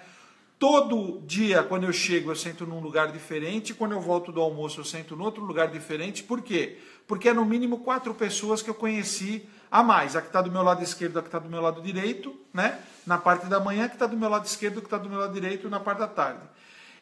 Todo 0.59 1.21
dia, 1.25 1.61
quando 1.63 1.83
eu 1.83 1.93
chego, 1.93 2.31
eu 2.31 2.35
sento 2.35 2.65
num 2.65 2.79
lugar 2.79 3.11
diferente. 3.11 3.73
Quando 3.73 3.91
eu 3.91 3.99
volto 3.99 4.31
do 4.31 4.41
almoço, 4.41 4.79
eu 4.79 4.85
sento 4.85 5.15
num 5.15 5.23
outro 5.23 5.43
lugar 5.43 5.67
diferente. 5.67 6.23
Por 6.23 6.41
quê? 6.41 6.77
Porque 7.07 7.29
é 7.29 7.33
no 7.33 7.45
mínimo 7.45 7.79
quatro 7.79 8.13
pessoas 8.13 8.61
que 8.61 8.69
eu 8.69 8.73
conheci 8.73 9.45
a 9.69 9.83
mais. 9.83 10.15
A 10.15 10.21
que 10.21 10.27
está 10.27 10.41
do 10.41 10.51
meu 10.51 10.63
lado 10.63 10.81
esquerdo, 10.81 11.19
a 11.19 11.21
que 11.21 11.27
está 11.27 11.39
do 11.39 11.49
meu 11.49 11.61
lado 11.61 11.81
direito, 11.81 12.33
né? 12.53 12.79
Na 13.05 13.17
parte 13.17 13.47
da 13.47 13.59
manhã, 13.59 13.85
a 13.85 13.89
que 13.89 13.95
está 13.95 14.07
do 14.07 14.15
meu 14.15 14.29
lado 14.29 14.45
esquerdo, 14.45 14.77
a 14.77 14.81
que 14.81 14.87
está 14.87 14.97
do 14.97 15.09
meu 15.09 15.19
lado 15.19 15.33
direito, 15.33 15.69
na 15.69 15.79
parte 15.79 15.99
da 15.99 16.07
tarde. 16.07 16.41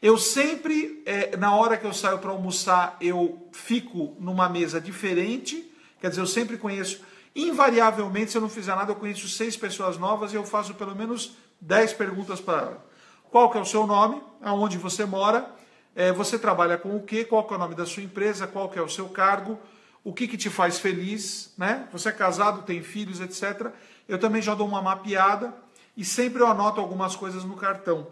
Eu 0.01 0.17
sempre, 0.17 1.03
é, 1.05 1.38
na 1.38 1.55
hora 1.55 1.77
que 1.77 1.86
eu 1.86 1.93
saio 1.93 2.17
para 2.17 2.31
almoçar, 2.31 2.98
eu 3.00 3.48
fico 3.51 4.15
numa 4.20 4.50
mesa 4.50 4.81
diferente. 4.81 5.72
Quer 6.00 6.10
dizer, 6.10 6.22
eu 6.22 6.27
sempre 6.27 6.58
conheço 6.58 7.01
Invariavelmente, 7.36 8.31
se 8.31 8.38
eu 8.38 8.41
não 8.41 8.50
fizer 8.50 8.75
nada, 8.75 8.91
eu 8.91 8.96
conheço 8.96 9.27
seis 9.29 9.55
pessoas 9.55 9.98
novas 9.98 10.34
e 10.34 10.36
eu 10.36 10.43
faço 10.43 10.74
pelo 10.74 10.96
menos 10.96 11.38
dez 11.60 11.93
perguntas 11.93 12.41
para 12.41 12.58
ela. 12.58 12.86
Qual 13.31 13.50
que 13.50 13.57
é 13.57 13.61
o 13.61 13.65
seu 13.65 13.88
nome? 13.88 14.21
Aonde 14.41 14.77
você 14.77 15.05
mora? 15.05 15.50
É, 15.95 16.11
você 16.11 16.38
trabalha 16.38 16.77
com 16.77 16.97
o 16.97 17.01
quê? 17.01 17.23
Qual 17.23 17.45
que 17.45 17.53
é 17.53 17.55
o 17.55 17.59
nome 17.59 17.75
da 17.75 17.85
sua 17.85 18.03
empresa? 18.03 18.45
Qual 18.45 18.67
que 18.67 18.77
é 18.77 18.81
o 18.81 18.89
seu 18.89 19.07
cargo? 19.07 19.57
O 20.03 20.11
que, 20.11 20.27
que 20.27 20.35
te 20.35 20.50
faz 20.50 20.79
feliz? 20.79 21.53
Né? 21.57 21.88
Você 21.93 22.09
é 22.09 22.11
casado, 22.11 22.63
tem 22.63 22.83
filhos, 22.83 23.21
etc. 23.21 23.71
Eu 24.05 24.19
também 24.19 24.41
já 24.41 24.53
dou 24.53 24.67
uma 24.67 24.81
mapeada 24.81 25.55
e 25.95 26.03
sempre 26.03 26.41
eu 26.41 26.47
anoto 26.47 26.81
algumas 26.81 27.15
coisas 27.15 27.45
no 27.45 27.55
cartão. 27.55 28.05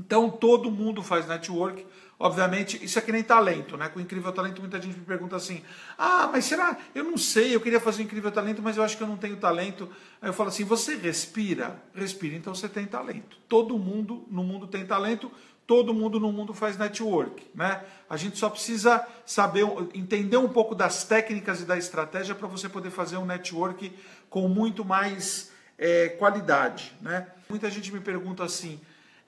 Então 0.00 0.30
todo 0.30 0.70
mundo 0.70 1.02
faz 1.02 1.26
network. 1.28 1.86
Obviamente, 2.18 2.82
isso 2.82 2.98
é 2.98 3.02
que 3.02 3.12
nem 3.12 3.22
talento, 3.22 3.76
né? 3.76 3.88
Com 3.88 4.00
incrível 4.00 4.32
talento, 4.32 4.60
muita 4.60 4.80
gente 4.80 4.98
me 4.98 5.04
pergunta 5.04 5.36
assim: 5.36 5.62
ah, 5.96 6.28
mas 6.32 6.46
será? 6.46 6.76
Eu 6.94 7.04
não 7.04 7.16
sei, 7.16 7.54
eu 7.54 7.60
queria 7.60 7.80
fazer 7.80 8.02
um 8.02 8.04
incrível 8.06 8.30
talento, 8.30 8.62
mas 8.62 8.76
eu 8.76 8.82
acho 8.82 8.96
que 8.96 9.02
eu 9.02 9.06
não 9.06 9.16
tenho 9.16 9.36
talento. 9.36 9.88
Aí 10.20 10.28
eu 10.28 10.32
falo 10.32 10.48
assim: 10.48 10.64
você 10.64 10.96
respira? 10.96 11.82
Respira, 11.94 12.34
então 12.34 12.54
você 12.54 12.68
tem 12.68 12.86
talento. 12.86 13.36
Todo 13.48 13.78
mundo 13.78 14.26
no 14.30 14.42
mundo 14.42 14.66
tem 14.66 14.86
talento, 14.86 15.30
todo 15.66 15.94
mundo 15.94 16.18
no 16.18 16.32
mundo 16.32 16.52
faz 16.54 16.76
network, 16.76 17.46
né? 17.54 17.82
A 18.08 18.16
gente 18.16 18.38
só 18.38 18.50
precisa 18.50 19.06
saber, 19.24 19.64
entender 19.94 20.36
um 20.36 20.48
pouco 20.48 20.74
das 20.74 21.04
técnicas 21.04 21.60
e 21.60 21.64
da 21.64 21.76
estratégia 21.76 22.34
para 22.34 22.48
você 22.48 22.68
poder 22.68 22.90
fazer 22.90 23.16
um 23.18 23.24
network 23.26 23.92
com 24.28 24.48
muito 24.48 24.84
mais 24.84 25.52
é, 25.78 26.10
qualidade, 26.10 26.92
né? 27.00 27.28
Muita 27.48 27.70
gente 27.70 27.92
me 27.92 28.00
pergunta 28.00 28.44
assim. 28.44 28.78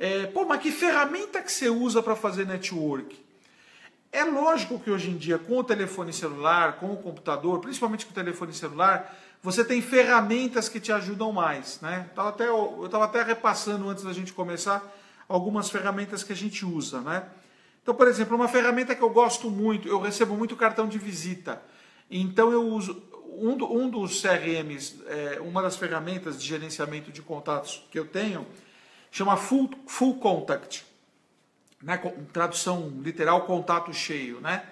É, 0.04 0.26
pô, 0.26 0.44
mas 0.44 0.60
que 0.60 0.72
ferramenta 0.72 1.40
que 1.40 1.52
você 1.52 1.68
usa 1.68 2.02
para 2.02 2.16
fazer 2.16 2.44
network? 2.44 3.16
É 4.10 4.24
lógico 4.24 4.80
que 4.80 4.90
hoje 4.90 5.08
em 5.08 5.16
dia, 5.16 5.38
com 5.38 5.58
o 5.58 5.62
telefone 5.62 6.12
celular, 6.12 6.72
com 6.80 6.92
o 6.92 6.96
computador, 6.96 7.60
principalmente 7.60 8.04
com 8.04 8.10
o 8.10 8.14
telefone 8.14 8.52
celular, 8.52 9.16
você 9.40 9.64
tem 9.64 9.80
ferramentas 9.80 10.68
que 10.68 10.80
te 10.80 10.90
ajudam 10.90 11.30
mais. 11.30 11.80
Né? 11.80 12.06
Eu 12.06 12.10
estava 12.10 12.28
até, 12.30 12.48
eu 12.48 13.02
até 13.04 13.22
repassando 13.22 13.88
antes 13.88 14.02
da 14.02 14.12
gente 14.12 14.32
começar 14.32 14.82
algumas 15.28 15.70
ferramentas 15.70 16.24
que 16.24 16.32
a 16.32 16.36
gente 16.36 16.66
usa, 16.66 17.00
né? 17.00 17.24
Então, 17.80 17.94
por 17.94 18.08
exemplo, 18.08 18.34
uma 18.34 18.48
ferramenta 18.48 18.96
que 18.96 19.02
eu 19.02 19.10
gosto 19.10 19.48
muito, 19.48 19.86
eu 19.86 20.00
recebo 20.00 20.36
muito 20.36 20.56
cartão 20.56 20.88
de 20.88 20.98
visita. 20.98 21.62
Então 22.10 22.50
eu 22.50 22.66
uso 22.66 23.00
um, 23.38 23.56
do, 23.56 23.72
um 23.72 23.88
dos 23.88 24.20
CRMs, 24.20 25.00
é, 25.06 25.40
uma 25.40 25.62
das 25.62 25.76
ferramentas 25.76 26.42
de 26.42 26.48
gerenciamento 26.48 27.12
de 27.12 27.22
contatos 27.22 27.86
que 27.88 27.96
eu 27.96 28.04
tenho, 28.04 28.44
chama 29.12 29.36
Full, 29.36 29.70
Full 29.86 30.18
Contact. 30.18 30.84
Né? 31.80 31.96
Tradução 32.32 32.92
literal, 33.02 33.42
contato 33.42 33.92
cheio, 33.92 34.40
né? 34.40 34.64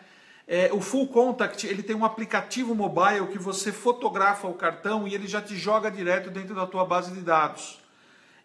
É, 0.48 0.68
o 0.72 0.80
Full 0.80 1.06
Contact 1.06 1.64
ele 1.64 1.80
tem 1.80 1.94
um 1.94 2.04
aplicativo 2.04 2.74
mobile 2.74 3.28
que 3.28 3.38
você 3.38 3.70
fotografa 3.70 4.48
o 4.48 4.54
cartão 4.54 5.06
e 5.06 5.14
ele 5.14 5.28
já 5.28 5.40
te 5.40 5.54
joga 5.54 5.88
direto 5.88 6.28
dentro 6.28 6.56
da 6.56 6.66
tua 6.66 6.84
base 6.84 7.12
de 7.12 7.20
dados. 7.20 7.78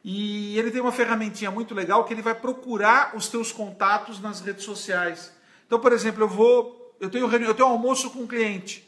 E 0.03 0.55
ele 0.59 0.69
tem 0.69 0.81
uma 0.81 0.91
ferramentinha 0.91 1.49
muito 1.49 1.73
legal 1.73 2.03
que 2.03 2.13
ele 2.13 2.21
vai 2.21 2.35
procurar 2.35 3.15
os 3.15 3.27
teus 3.27 3.51
contatos 3.51 4.19
nas 4.19 4.39
redes 4.39 4.63
sociais. 4.63 5.33
Então, 5.65 5.79
por 5.79 5.91
exemplo, 5.91 6.23
eu 6.23 6.27
vou, 6.27 6.95
eu 6.99 7.09
tenho 7.09 7.25
eu 7.25 7.55
tenho 7.55 7.67
um 7.67 7.71
almoço 7.71 8.11
com 8.11 8.19
um 8.19 8.27
cliente. 8.27 8.87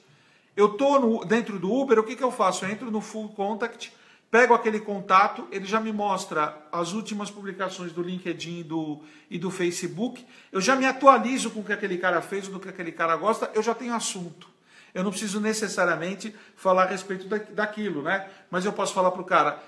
Eu 0.56 0.74
estou 0.74 1.26
dentro 1.26 1.58
do 1.58 1.74
Uber, 1.74 1.98
o 1.98 2.04
que, 2.04 2.16
que 2.16 2.24
eu 2.24 2.32
faço? 2.32 2.66
Eu 2.66 2.70
entro 2.70 2.92
no 2.92 3.02
Full 3.02 3.30
Contact, 3.30 3.92
pego 4.30 4.54
aquele 4.54 4.80
contato, 4.80 5.48
ele 5.52 5.66
já 5.66 5.80
me 5.80 5.92
mostra 5.92 6.58
as 6.72 6.94
últimas 6.94 7.32
publicações 7.32 7.92
do 7.92 8.02
LinkedIn 8.02 8.60
e 8.60 8.64
do, 8.64 9.02
e 9.30 9.40
do 9.40 9.50
Facebook. 9.50 10.26
Eu 10.52 10.60
já 10.60 10.76
me 10.76 10.86
atualizo 10.86 11.50
com 11.52 11.62
o 11.62 11.64
que 11.64 11.74
aquele 11.74 11.98
cara 11.98 12.22
fez, 12.22 12.48
do 12.48 12.60
que 12.60 12.70
aquele 12.70 12.92
cara 12.92 13.16
gosta, 13.16 13.50
eu 13.54 13.64
já 13.64 13.74
tenho 13.74 13.94
assunto. 13.94 14.48
Eu 14.94 15.04
não 15.04 15.12
preciso 15.12 15.40
necessariamente 15.40 16.36
falar 16.56 16.84
a 16.84 16.88
respeito 16.88 17.28
daquilo, 17.54 18.02
né? 18.02 18.28
Mas 18.50 18.66
eu 18.66 18.74
posso 18.74 18.94
falar 18.94 19.12
para 19.12 19.22
o 19.22 19.26
cara, 19.26 19.62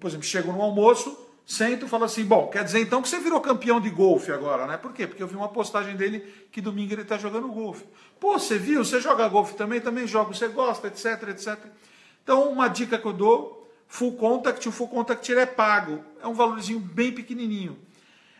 por 0.00 0.08
exemplo, 0.08 0.26
chego 0.26 0.52
no 0.52 0.62
almoço, 0.62 1.16
sento 1.44 1.86
e 1.86 1.88
falo 1.88 2.04
assim, 2.04 2.24
bom, 2.24 2.48
quer 2.48 2.64
dizer 2.64 2.80
então 2.80 3.02
que 3.02 3.08
você 3.08 3.18
virou 3.18 3.40
campeão 3.40 3.80
de 3.80 3.90
golfe 3.90 4.32
agora, 4.32 4.66
né? 4.66 4.76
Por 4.76 4.92
quê? 4.92 5.06
Porque 5.06 5.22
eu 5.22 5.26
vi 5.26 5.36
uma 5.36 5.48
postagem 5.48 5.96
dele 5.96 6.20
que 6.50 6.60
domingo 6.60 6.94
ele 6.94 7.02
está 7.02 7.18
jogando 7.18 7.48
golfe. 7.48 7.84
Pô, 8.18 8.38
você 8.38 8.58
viu? 8.58 8.84
Você 8.84 9.00
joga 9.00 9.28
golfe 9.28 9.54
também? 9.54 9.80
Também 9.80 10.06
jogo. 10.06 10.34
Você 10.34 10.48
gosta, 10.48 10.86
etc, 10.86 11.28
etc. 11.28 11.58
Então, 12.22 12.48
uma 12.48 12.68
dica 12.68 12.96
que 12.96 13.06
eu 13.06 13.12
dou, 13.12 13.61
Full 13.92 14.12
Contact, 14.12 14.66
o 14.66 14.72
Full 14.72 14.88
Contact 14.88 15.30
ele 15.30 15.42
é 15.42 15.44
pago. 15.44 16.02
É 16.22 16.26
um 16.26 16.32
valorzinho 16.32 16.80
bem 16.80 17.12
pequenininho. 17.12 17.76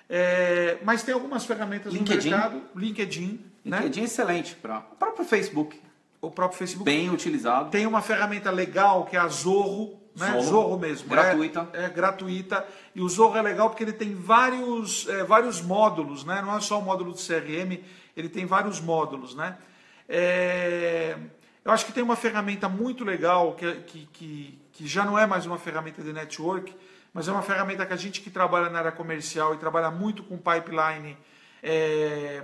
É, 0.09 0.78
mas 0.82 1.02
tem 1.02 1.12
algumas 1.12 1.44
ferramentas 1.44 1.92
LinkedIn. 1.92 2.30
no 2.30 2.37
mercado. 2.37 2.62
LinkedIn. 2.75 3.44
Né? 3.62 3.76
LinkedIn 3.76 4.00
né? 4.00 4.04
é 4.04 4.09
excelente 4.09 4.54
para 4.56 4.78
o 4.78 4.97
próprio 4.97 5.26
Facebook. 5.26 5.78
O 6.23 6.30
próprio 6.30 6.59
Facebook. 6.59 6.90
Bem 6.90 7.11
utilizado. 7.11 7.71
Tem 7.71 7.87
uma 7.87 8.00
ferramenta 8.00 8.50
legal 8.50 9.04
que 9.04 9.14
é 9.14 9.21
a 9.21 9.28
Zorro 9.28 10.00
né? 10.16 10.30
Zorro, 10.30 10.42
Zorro 10.42 10.78
mesmo. 10.78 11.11
Gratuita. 11.11 11.68
É, 11.75 11.85
é, 11.85 11.88
gratuita. 11.90 12.66
E 12.94 13.02
o 13.02 13.09
Zorro 13.11 13.37
é 13.37 13.42
legal 13.42 13.68
porque 13.68 13.85
ele 13.85 13.92
tem 13.92 14.14
vários, 14.14 15.06
é, 15.06 15.23
vários 15.23 15.61
módulos, 15.61 16.25
né? 16.25 16.40
Não 16.40 16.56
é 16.56 16.61
só 16.61 16.78
o 16.78 16.82
módulo 16.82 17.12
do 17.12 17.18
CRM, 17.18 17.78
ele 18.16 18.30
tem 18.30 18.47
vários 18.47 18.80
módulos, 18.80 19.35
né? 19.35 19.59
É, 20.09 21.16
eu 21.64 21.71
acho 21.71 21.87
que 21.87 21.92
tem 21.92 22.02
uma 22.02 22.16
ferramenta 22.16 22.69
muito 22.69 23.04
legal 23.04 23.54
que, 23.54 23.73
que, 23.83 24.09
que, 24.12 24.59
que 24.73 24.87
já 24.87 25.04
não 25.04 25.19
é 25.19 25.26
mais 25.26 25.47
uma 25.47 25.59
ferramenta 25.59 26.02
de 26.02 26.12
network, 26.12 26.75
mas 27.14 27.28
é 27.28 27.33
uma 27.33 27.42
ferramenta 27.42 27.87
que 27.87 27.92
a 27.92 27.97
gente 27.97 28.21
que 28.21 28.31
trabalha 28.31 28.69
na 28.69 28.78
área 28.78 28.92
comercial 28.92 29.54
e 29.54 29.59
trabalha 29.59 29.90
muito 29.90 30.23
com 30.25 30.37
pipeline, 30.37 31.16
é, 31.62 32.42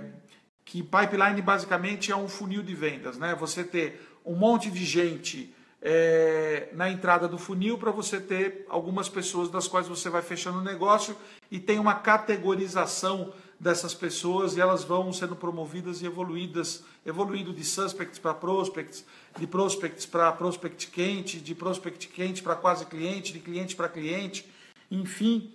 que 0.63 0.81
pipeline 0.83 1.41
basicamente 1.41 2.11
é 2.11 2.15
um 2.15 2.29
funil 2.29 2.61
de 2.61 2.75
vendas, 2.75 3.17
né? 3.17 3.35
Você 3.39 3.63
ter 3.63 4.17
um 4.23 4.35
monte 4.35 4.69
de 4.69 4.85
gente 4.85 5.53
é, 5.81 6.69
na 6.73 6.89
entrada 6.89 7.27
do 7.27 7.37
funil 7.37 7.77
para 7.77 7.91
você 7.91 8.19
ter 8.19 8.65
algumas 8.69 9.09
pessoas 9.09 9.49
das 9.49 9.67
quais 9.67 9.87
você 9.87 10.09
vai 10.09 10.21
fechando 10.21 10.59
o 10.59 10.63
negócio 10.63 11.15
e 11.49 11.59
tem 11.59 11.79
uma 11.79 11.95
categorização 11.95 13.33
dessas 13.59 13.93
pessoas 13.93 14.55
e 14.55 14.61
elas 14.61 14.83
vão 14.83 15.11
sendo 15.11 15.35
promovidas 15.35 16.01
e 16.01 16.05
evoluídas, 16.05 16.83
evoluindo 17.05 17.53
de 17.53 17.63
suspects 17.63 18.17
para 18.17 18.33
prospects, 18.33 19.05
de 19.37 19.45
prospects 19.45 20.05
para 20.05 20.31
prospect 20.31 20.87
quente, 20.87 21.39
de 21.39 21.53
prospect 21.53 22.07
quente 22.07 22.41
para 22.41 22.55
quase 22.55 22.85
cliente, 22.85 23.33
de 23.33 23.39
cliente 23.39 23.75
para 23.75 23.89
cliente, 23.89 24.49
enfim, 24.89 25.51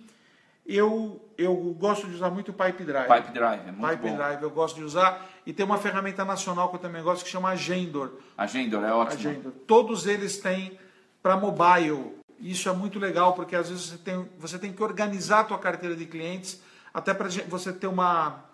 eu, 0.65 1.21
eu 1.37 1.55
gosto 1.77 2.07
de 2.07 2.15
usar 2.15 2.29
muito 2.29 2.49
o 2.49 2.53
Pipe 2.53 2.83
Drive. 2.83 3.07
Pipe 3.07 3.33
Drive, 3.33 3.67
é 3.67 3.71
muito 3.71 3.89
Pipe 3.91 4.09
bom. 4.09 4.15
Drive 4.15 4.43
eu 4.43 4.49
gosto 4.49 4.75
de 4.75 4.83
usar. 4.83 5.27
E 5.45 5.53
tem 5.53 5.65
uma 5.65 5.77
ferramenta 5.77 6.25
nacional 6.25 6.69
que 6.69 6.75
eu 6.75 6.79
também 6.79 7.03
gosto 7.03 7.23
que 7.23 7.29
chama 7.29 7.49
Agendor. 7.49 8.13
Agendor 8.35 8.83
é 8.83 8.91
ótimo. 8.91 9.29
Agendor. 9.29 9.51
Todos 9.67 10.07
eles 10.07 10.37
têm 10.37 10.79
para 11.21 11.37
mobile. 11.37 12.15
Isso 12.39 12.67
é 12.67 12.73
muito 12.73 12.97
legal 12.97 13.33
porque 13.33 13.55
às 13.55 13.69
vezes 13.69 13.85
você 13.85 13.97
tem, 13.97 14.29
você 14.39 14.57
tem 14.57 14.73
que 14.73 14.81
organizar 14.81 15.41
a 15.41 15.43
tua 15.43 15.59
carteira 15.59 15.95
de 15.95 16.05
clientes 16.05 16.61
até 16.95 17.13
para 17.13 17.27
você 17.49 17.73
ter 17.73 17.87
uma, 17.87 18.45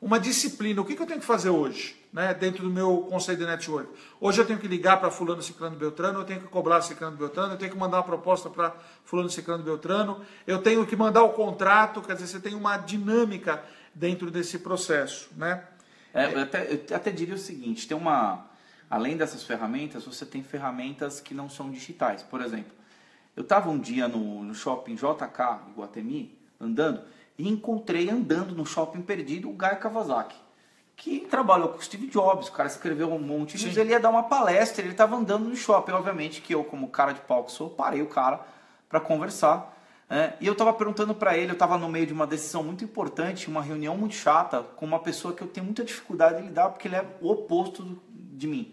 uma 0.00 0.18
disciplina. 0.18 0.80
O 0.80 0.84
que, 0.84 0.96
que 0.96 1.02
eu 1.02 1.06
tenho 1.06 1.20
que 1.20 1.26
fazer 1.26 1.50
hoje? 1.50 2.00
né, 2.12 2.34
dentro 2.34 2.62
do 2.62 2.70
meu 2.70 3.06
conceito 3.08 3.38
de 3.38 3.46
network. 3.46 3.90
Hoje 4.20 4.38
eu 4.38 4.46
tenho 4.46 4.58
que 4.58 4.68
ligar 4.68 5.00
para 5.00 5.10
fulano, 5.10 5.42
ciclano, 5.42 5.74
beltrano, 5.76 6.20
eu 6.20 6.24
tenho 6.24 6.40
que 6.42 6.48
cobrar 6.48 6.82
ciclano, 6.82 7.16
beltrano, 7.16 7.54
eu 7.54 7.56
tenho 7.56 7.72
que 7.72 7.78
mandar 7.78 7.96
uma 7.98 8.02
proposta 8.02 8.50
para 8.50 8.74
fulano, 9.02 9.30
ciclano, 9.30 9.64
beltrano, 9.64 10.20
eu 10.46 10.58
tenho 10.58 10.86
que 10.86 10.94
mandar 10.94 11.22
o 11.22 11.30
contrato, 11.30 12.02
quer 12.02 12.14
dizer, 12.14 12.26
você 12.26 12.38
tem 12.38 12.54
uma 12.54 12.76
dinâmica 12.76 13.64
dentro 13.94 14.30
desse 14.30 14.58
processo, 14.58 15.30
né? 15.36 15.64
É, 16.12 16.34
eu, 16.34 16.42
até, 16.42 16.74
eu 16.74 16.96
até 16.96 17.10
diria 17.10 17.34
o 17.34 17.38
seguinte, 17.38 17.88
tem 17.88 17.96
uma, 17.96 18.44
além 18.90 19.16
dessas 19.16 19.42
ferramentas, 19.42 20.04
você 20.04 20.26
tem 20.26 20.42
ferramentas 20.42 21.18
que 21.18 21.32
não 21.32 21.48
são 21.48 21.70
digitais. 21.70 22.22
Por 22.22 22.42
exemplo, 22.42 22.72
eu 23.34 23.42
estava 23.42 23.70
um 23.70 23.78
dia 23.78 24.06
no, 24.06 24.44
no 24.44 24.54
shopping 24.54 24.96
JK, 24.96 25.70
em 25.70 25.80
Guatemi, 25.80 26.38
andando, 26.60 27.00
e 27.38 27.48
encontrei 27.48 28.10
andando 28.10 28.54
no 28.54 28.66
shopping 28.66 29.02
perdido 29.02 29.48
o 29.48 29.52
Guy 29.52 29.76
Kawasaki 29.76 30.36
que 31.02 31.18
trabalhou 31.20 31.70
com 31.70 31.78
o 31.78 31.82
Steve 31.82 32.06
Jobs, 32.06 32.46
o 32.46 32.52
cara 32.52 32.68
escreveu 32.68 33.12
um 33.12 33.18
monte 33.18 33.56
de 33.56 33.64
livros, 33.64 33.76
ele 33.76 33.90
ia 33.90 33.98
dar 33.98 34.08
uma 34.08 34.22
palestra, 34.22 34.82
ele 34.82 34.92
estava 34.92 35.16
andando 35.16 35.48
no 35.48 35.56
shopping, 35.56 35.90
obviamente 35.90 36.40
que 36.40 36.54
eu, 36.54 36.62
como 36.62 36.86
cara 36.88 37.12
de 37.12 37.20
palco 37.22 37.50
sou, 37.50 37.68
parei 37.68 38.00
o 38.02 38.06
cara 38.06 38.40
para 38.88 39.00
conversar. 39.00 39.76
É, 40.08 40.34
e 40.40 40.46
eu 40.46 40.52
estava 40.52 40.72
perguntando 40.72 41.12
para 41.12 41.36
ele, 41.36 41.50
eu 41.50 41.54
estava 41.54 41.76
no 41.76 41.88
meio 41.88 42.06
de 42.06 42.12
uma 42.12 42.24
decisão 42.24 42.62
muito 42.62 42.84
importante, 42.84 43.48
uma 43.48 43.60
reunião 43.60 43.96
muito 43.96 44.14
chata, 44.14 44.62
com 44.62 44.86
uma 44.86 45.00
pessoa 45.00 45.34
que 45.34 45.42
eu 45.42 45.48
tenho 45.48 45.64
muita 45.64 45.82
dificuldade 45.82 46.40
de 46.40 46.48
lidar, 46.48 46.68
porque 46.68 46.86
ele 46.86 46.94
é 46.94 47.04
o 47.20 47.32
oposto 47.32 47.98
de 48.14 48.46
mim. 48.46 48.72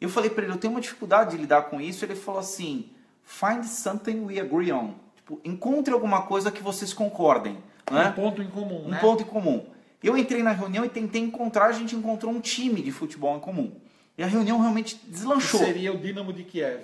Eu 0.00 0.08
falei 0.08 0.30
para 0.30 0.44
ele, 0.44 0.54
eu 0.54 0.58
tenho 0.58 0.72
uma 0.72 0.80
dificuldade 0.80 1.32
de 1.32 1.36
lidar 1.36 1.64
com 1.64 1.78
isso, 1.80 2.02
ele 2.02 2.14
falou 2.14 2.40
assim, 2.40 2.90
find 3.24 3.64
something 3.64 4.24
we 4.24 4.40
agree 4.40 4.72
on. 4.72 4.94
Tipo, 5.16 5.38
encontre 5.44 5.92
alguma 5.92 6.22
coisa 6.22 6.50
que 6.50 6.62
vocês 6.62 6.94
concordem. 6.94 7.58
Um 7.90 7.94
né? 7.94 8.12
ponto 8.14 8.42
em 8.42 8.48
comum. 8.48 8.86
Um 8.86 8.88
né? 8.88 8.98
ponto 8.98 9.22
em 9.22 9.26
comum. 9.26 9.64
Eu 10.02 10.16
entrei 10.16 10.42
na 10.42 10.50
reunião 10.50 10.84
e 10.84 10.88
tentei 10.88 11.22
encontrar, 11.22 11.66
a 11.66 11.72
gente 11.72 11.94
encontrou 11.94 12.32
um 12.32 12.40
time 12.40 12.82
de 12.82 12.90
futebol 12.90 13.36
em 13.36 13.40
comum. 13.40 13.72
E 14.18 14.22
a 14.22 14.26
reunião 14.26 14.60
realmente 14.60 15.00
deslanchou. 15.06 15.60
Que 15.60 15.66
seria 15.66 15.92
o 15.92 15.98
Dinamo 15.98 16.32
de 16.32 16.44
Kiev. 16.44 16.82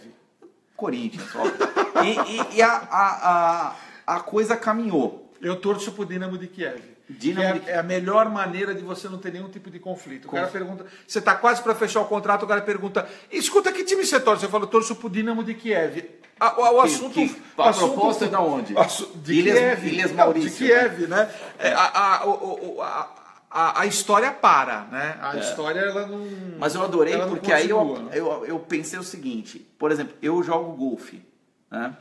Corinthians, 0.76 1.34
óbvio. 1.34 1.56
e, 2.04 2.54
e, 2.54 2.56
e 2.58 2.62
a, 2.62 2.70
a, 2.70 3.72
a, 4.06 4.16
a, 4.16 4.20
coisa 4.20 4.56
caminhou. 4.56 5.32
Eu 5.42 5.56
torço 5.56 5.90
pro 5.92 6.06
Dinamo 6.06 6.38
de 6.38 6.46
Kiev. 6.46 6.80
Dinamo 7.10 7.56
é, 7.56 7.58
de... 7.58 7.70
é, 7.70 7.78
a 7.78 7.82
melhor 7.82 8.30
maneira 8.30 8.74
de 8.74 8.82
você 8.82 9.08
não 9.08 9.18
ter 9.18 9.32
nenhum 9.32 9.48
tipo 9.48 9.70
de 9.70 9.80
conflito. 9.80 10.28
O 10.28 10.30
cara 10.30 10.46
pergunta, 10.46 10.86
você 11.06 11.18
está 11.18 11.34
quase 11.34 11.62
para 11.62 11.74
fechar 11.74 12.00
o 12.00 12.04
contrato, 12.04 12.44
o 12.44 12.48
cara 12.48 12.60
pergunta, 12.60 13.08
escuta 13.32 13.72
que 13.72 13.82
time 13.82 14.04
você 14.04 14.20
torce? 14.20 14.42
Você 14.42 14.48
fala, 14.48 14.66
torço 14.66 14.94
pro 14.94 15.10
Dinamo 15.10 15.42
de 15.42 15.54
Kiev. 15.54 16.04
A, 16.40 16.72
o, 16.72 16.80
assunto. 16.80 17.14
Que, 17.14 17.36
a 17.56 17.68
assunto, 17.68 17.92
proposta 17.92 18.24
é 18.26 18.28
da 18.28 18.40
onde? 18.40 18.74
De 19.16 19.34
Ilhas, 19.34 19.58
Kiev. 19.58 19.86
Ilhas 19.86 20.12
Maurício. 20.12 20.50
de 20.50 20.56
Kiev, 20.56 21.06
né? 21.08 21.30
É, 21.58 21.72
a, 21.72 21.82
a, 21.84 23.08
a, 23.50 23.80
a, 23.80 23.86
história 23.86 24.30
para, 24.30 24.82
né? 24.84 25.18
A 25.20 25.36
é. 25.36 25.40
história 25.40 25.80
ela 25.80 26.06
não. 26.06 26.24
Mas 26.58 26.74
eu 26.74 26.82
adorei 26.82 27.16
porque 27.26 27.52
aí 27.52 27.70
eu, 27.70 27.98
né? 28.02 28.10
eu, 28.12 28.46
eu 28.46 28.58
pensei 28.60 28.98
o 28.98 29.02
seguinte: 29.02 29.58
por 29.78 29.90
exemplo, 29.90 30.14
eu 30.22 30.42
jogo 30.42 30.72
golfe, 30.72 31.22
né? 31.70 31.96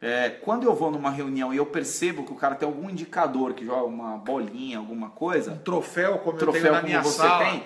É, 0.00 0.28
quando 0.28 0.64
eu 0.64 0.74
vou 0.74 0.90
numa 0.90 1.10
reunião 1.10 1.52
e 1.52 1.56
eu 1.56 1.64
percebo 1.64 2.24
que 2.24 2.32
o 2.32 2.36
cara 2.36 2.54
tem 2.54 2.68
algum 2.68 2.90
indicador 2.90 3.54
que 3.54 3.64
joga 3.64 3.86
uma 3.86 4.18
bolinha, 4.18 4.78
alguma 4.78 5.08
coisa. 5.08 5.52
Um 5.52 5.58
troféu, 5.58 6.18
como 6.18 6.36
troféu 6.36 6.60
eu 6.60 6.62
tenho 6.62 6.74
na 6.74 6.82
minha 6.82 7.02
você 7.02 7.16
sala. 7.16 7.44
Tem, 7.44 7.64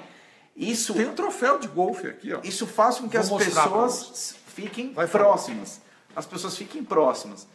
isso, 0.57 0.95
tem 0.95 1.07
um 1.07 1.15
troféu 1.15 1.59
de 1.59 1.67
golfe 1.67 2.07
aqui, 2.07 2.33
ó. 2.33 2.41
Isso 2.45 2.67
faz 2.67 2.99
com 2.99 3.09
que 3.09 3.19
Vou 3.19 3.39
as 3.39 3.45
pessoas 3.45 4.37
fiquem 4.47 4.93
Vai 4.93 5.07
próximas 5.07 5.81
as 6.19 6.27
pessoas 6.27 6.57
fiquem 6.57 6.83
próximas. 6.83 7.47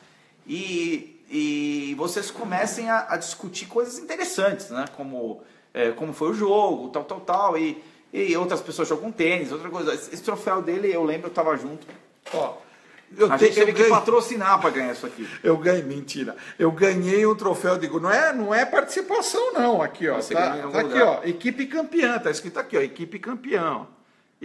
E, 0.48 1.22
e 1.30 1.96
vocês 1.98 2.32
comecem 2.32 2.90
a, 2.90 3.08
a 3.10 3.18
discutir 3.18 3.66
coisas 3.66 4.00
interessantes, 4.00 4.70
né? 4.70 4.86
Como, 4.96 5.42
é, 5.74 5.92
como 5.92 6.14
foi 6.14 6.30
o 6.30 6.34
jogo, 6.34 6.88
tal, 6.88 7.04
tal, 7.04 7.20
tal. 7.20 7.58
E, 7.58 7.84
e 8.14 8.38
outras 8.38 8.62
pessoas 8.62 8.88
jogam 8.88 9.12
tênis, 9.12 9.52
outra 9.52 9.70
coisa. 9.70 9.94
Esse 9.94 10.24
troféu 10.24 10.62
dele, 10.62 10.96
eu 10.96 11.04
lembro, 11.04 11.28
eu 11.28 11.30
estava 11.30 11.58
junto. 11.58 11.86
Ó, 12.34 12.56
eu 13.18 13.30
a 13.30 13.38
te, 13.38 13.48
gente 13.48 13.56
teve 13.56 13.72
eu 13.72 13.76
que 13.76 13.82
ganhei... 13.82 13.90
patrocinar 13.90 14.62
para 14.62 14.70
ganhar 14.70 14.94
isso 14.94 15.06
aqui. 15.06 15.28
Eu 15.44 15.58
ganhei, 15.58 15.84
mentira. 15.84 16.38
Eu 16.58 16.72
ganhei 16.72 17.26
um 17.26 17.36
troféu 17.36 17.78
de 17.78 17.90
não 17.90 18.10
é, 18.10 18.32
não 18.32 18.56
é 18.56 18.64
participação 18.64 19.52
não, 19.52 19.82
aqui 19.82 20.08
ó, 20.08 20.16
Você 20.16 20.34
tá, 20.34 20.56
tá 20.56 20.80
aqui 20.80 21.02
ó, 21.02 21.20
equipe 21.26 21.66
campeã, 21.66 22.18
tá 22.18 22.32
escrito 22.32 22.58
aqui 22.60 22.78
ó, 22.78 22.82
equipe 22.82 23.20
campeão. 23.20 23.90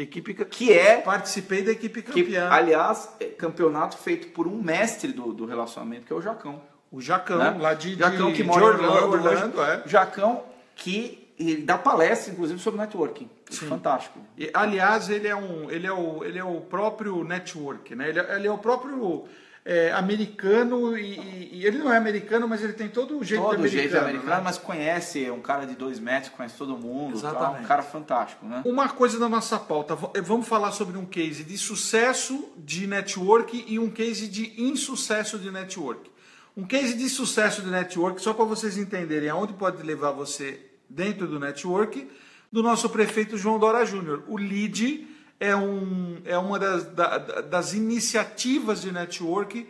Equipe 0.01 0.33
que 0.33 0.73
é. 0.73 1.01
Participei 1.01 1.63
da 1.63 1.73
equipe 1.73 2.03
campeã. 2.03 2.49
Que, 2.49 2.55
aliás, 2.55 3.09
é 3.19 3.25
campeonato 3.25 3.99
feito 3.99 4.29
por 4.29 4.47
um 4.47 4.63
mestre 4.63 5.13
do, 5.13 5.33
do 5.33 5.45
relacionamento, 5.45 6.07
que 6.07 6.13
é 6.13 6.17
o 6.17 6.23
Jacão. 6.23 6.63
O 6.91 7.01
Jacão, 7.01 7.39
né? 7.39 7.57
lá 7.59 7.75
de, 7.75 7.97
Jacão, 7.97 8.33
que 8.33 8.45
mora 8.45 8.61
de 8.61 8.67
Orlando, 8.67 9.13
Orlando, 9.13 9.59
Orlando 9.59 9.63
é. 9.63 9.83
Jacão, 9.87 10.45
que 10.77 11.29
ele 11.37 11.63
dá 11.63 11.77
palestra, 11.77 12.33
inclusive, 12.33 12.61
sobre 12.61 12.81
networking. 12.81 13.29
Sim. 13.51 13.67
Fantástico. 13.67 14.21
E, 14.37 14.49
aliás, 14.55 15.11
ele 15.11 15.27
é, 15.27 15.35
um, 15.35 15.69
ele, 15.71 15.87
é 15.87 15.93
o, 15.93 16.25
ele 16.25 16.39
é 16.39 16.45
o 16.45 16.61
próprio 16.61 17.25
network, 17.25 17.95
né? 17.95 18.09
Ele 18.09 18.21
é, 18.21 18.37
ele 18.37 18.47
é 18.47 18.53
o 18.53 18.59
próprio 18.59 19.27
é, 19.65 19.93
americano 19.93 20.97
e, 20.97 21.51
e, 21.53 21.67
ele 21.67 21.79
não 21.79 21.93
é 21.93 21.97
americano, 21.97 22.49
mas 22.49 22.63
ele 22.63 22.73
tem 22.73 22.89
todo 22.89 23.19
o 23.19 23.25
jeito 23.25 23.43
todo 23.43 23.55
americano. 23.55 23.83
Todo 23.83 23.91
jeito 23.91 24.03
americano, 24.03 24.37
né? 24.37 24.41
mas 24.43 24.59
conhece, 24.59 25.25
é 25.25 25.33
um 25.33 25.41
cara 25.41 25.67
de 25.67 25.75
dois 25.75 25.99
metros, 25.99 26.33
conhece 26.33 26.57
todo 26.57 26.77
mundo, 26.77 27.17
Exatamente. 27.17 27.57
Tá? 27.57 27.61
um 27.63 27.67
cara 27.67 27.83
fantástico, 27.83 28.47
né? 28.47 28.63
Uma 28.65 28.89
coisa 28.89 29.19
da 29.19 29.29
nossa 29.29 29.59
pauta, 29.59 29.95
vamos 30.23 30.49
falar 30.49 30.73
sobre 30.73 30.97
um 30.97 31.05
case 31.05 31.45
de 31.45 31.59
sucesso 31.59 32.49
de 32.57 32.87
network 32.87 33.65
e 33.69 33.79
um 33.79 33.91
case 33.91 34.27
de 34.29 34.55
insucesso 34.61 35.39
de 35.39 35.51
network. 35.51 36.11
Um 36.57 36.65
case 36.65 36.95
de 36.95 37.09
sucesso 37.09 37.63
de 37.63 37.71
network, 37.71 38.21
só 38.21 38.33
para 38.33 38.45
vocês 38.45 38.77
entenderem 38.77 39.29
aonde 39.29 39.53
pode 39.53 39.83
levar 39.83 40.11
você 40.13 40.61
dentro 40.89 41.27
do 41.27 41.39
network, 41.39 42.09
do 42.51 42.63
nosso 42.63 42.89
prefeito 42.89 43.37
João 43.37 43.59
Dora 43.59 43.85
Júnior. 43.85 44.25
O 44.27 44.37
LEAD 44.37 45.07
é, 45.41 45.55
um, 45.55 46.21
é 46.25 46.37
uma 46.39 46.59
das, 46.59 46.85
da, 46.93 47.19
das 47.19 47.73
iniciativas 47.73 48.83
de 48.83 48.93
network 48.93 49.69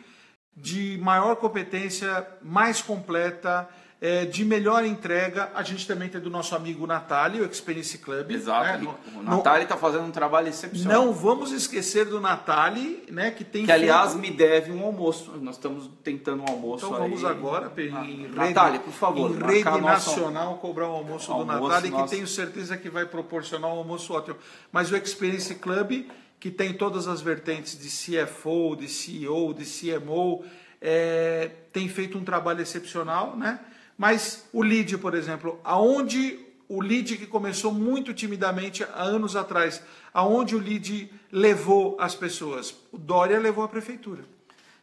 de 0.57 0.99
maior 1.01 1.37
competência, 1.37 2.27
mais 2.43 2.83
completa, 2.83 3.69
é, 4.01 4.25
de 4.25 4.45
melhor 4.45 4.85
entrega. 4.85 5.51
A 5.55 5.63
gente 5.63 5.87
também 5.87 6.09
tem 6.09 6.21
do 6.21 6.31
nosso 6.31 6.55
amigo 6.55 6.87
Natália, 6.87 7.43
o 7.43 7.47
Experience 7.47 7.99
Club. 7.99 8.31
Exato. 8.31 8.85
Né? 8.85 8.95
O 9.17 9.23
Natália 9.23 9.65
está 9.65 9.77
fazendo 9.77 10.05
um 10.05 10.11
trabalho 10.11 10.49
excepcional. 10.49 11.07
Não 11.07 11.13
vamos 11.13 11.51
esquecer 11.51 12.07
do 12.07 12.21
Natália, 12.21 13.01
né, 13.11 13.31
que 13.31 13.45
tem. 13.45 13.65
Que 13.65 13.73
aliás 13.73 14.13
feito... 14.13 14.21
me 14.21 14.31
deve 14.31 14.73
um 14.73 14.85
almoço. 14.85 15.33
Nós 15.41 15.57
estamos 15.57 15.91
tentando 16.05 16.43
um 16.43 16.49
almoço. 16.49 16.87
Então 16.87 16.99
vamos 16.99 17.25
agora 17.25 17.73
ah, 17.77 17.81
em 18.05 18.23
rede, 18.23 18.37
Natália, 18.37 18.81
por 18.81 18.93
favor, 18.93 19.31
em 19.31 19.45
rede 19.45 19.81
nacional 19.81 20.59
cobrar 20.59 20.89
o 20.89 20.93
um 20.93 20.97
almoço, 20.97 21.33
almoço 21.33 21.59
do 21.59 21.69
Natália, 21.69 21.91
nosso... 21.91 22.05
que 22.05 22.11
tenho 22.11 22.27
certeza 22.27 22.77
que 22.77 22.89
vai 22.89 23.05
proporcionar 23.05 23.71
um 23.71 23.79
almoço 23.79 24.13
ótimo. 24.13 24.37
Mas 24.71 24.91
o 24.93 24.97
Experience 24.97 25.55
Club 25.57 26.07
que 26.41 26.51
tem 26.51 26.73
todas 26.73 27.09
as 27.09 27.21
vertentes 27.21 27.77
de 27.77 27.89
CFO, 27.89 28.77
de 28.77 28.89
CEO, 28.89 29.53
de 29.53 29.65
CMO, 29.65 30.45
é, 30.81 31.51
tem 31.73 31.89
feito 31.89 32.17
um 32.17 32.25
trabalho 32.25 32.61
excepcional, 32.61 33.37
né? 33.37 33.59
Mas 33.99 34.49
o 34.53 34.63
lead, 34.63 34.97
por 34.99 35.13
exemplo, 35.13 35.61
aonde 35.65 36.39
o 36.69 36.81
lead 36.81 37.17
que 37.17 37.27
começou 37.27 37.73
muito 37.73 38.15
timidamente 38.15 38.85
há 38.85 39.03
anos 39.03 39.35
atrás, 39.35 39.83
aonde 40.15 40.55
o 40.55 40.59
lead 40.59 41.13
levou 41.33 41.97
as 41.99 42.15
pessoas? 42.15 42.77
O 42.93 42.97
Dória 42.97 43.41
levou 43.41 43.65
a 43.65 43.69
prefeitura. 43.69 44.25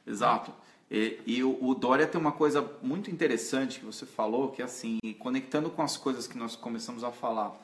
Exato. 0.05 0.51
E, 0.91 1.19
e 1.25 1.43
o, 1.43 1.57
o, 1.61 1.73
Dória 1.73 2.05
tem 2.05 2.19
uma 2.19 2.33
coisa 2.33 2.69
muito 2.81 3.09
interessante 3.09 3.79
que 3.79 3.85
você 3.85 4.05
falou, 4.05 4.49
que 4.49 4.61
é 4.61 4.65
assim, 4.65 4.99
conectando 5.17 5.69
com 5.69 5.81
as 5.81 5.95
coisas 5.95 6.27
que 6.27 6.37
nós 6.37 6.55
começamos 6.55 7.03
a 7.03 7.11
falar, 7.11 7.55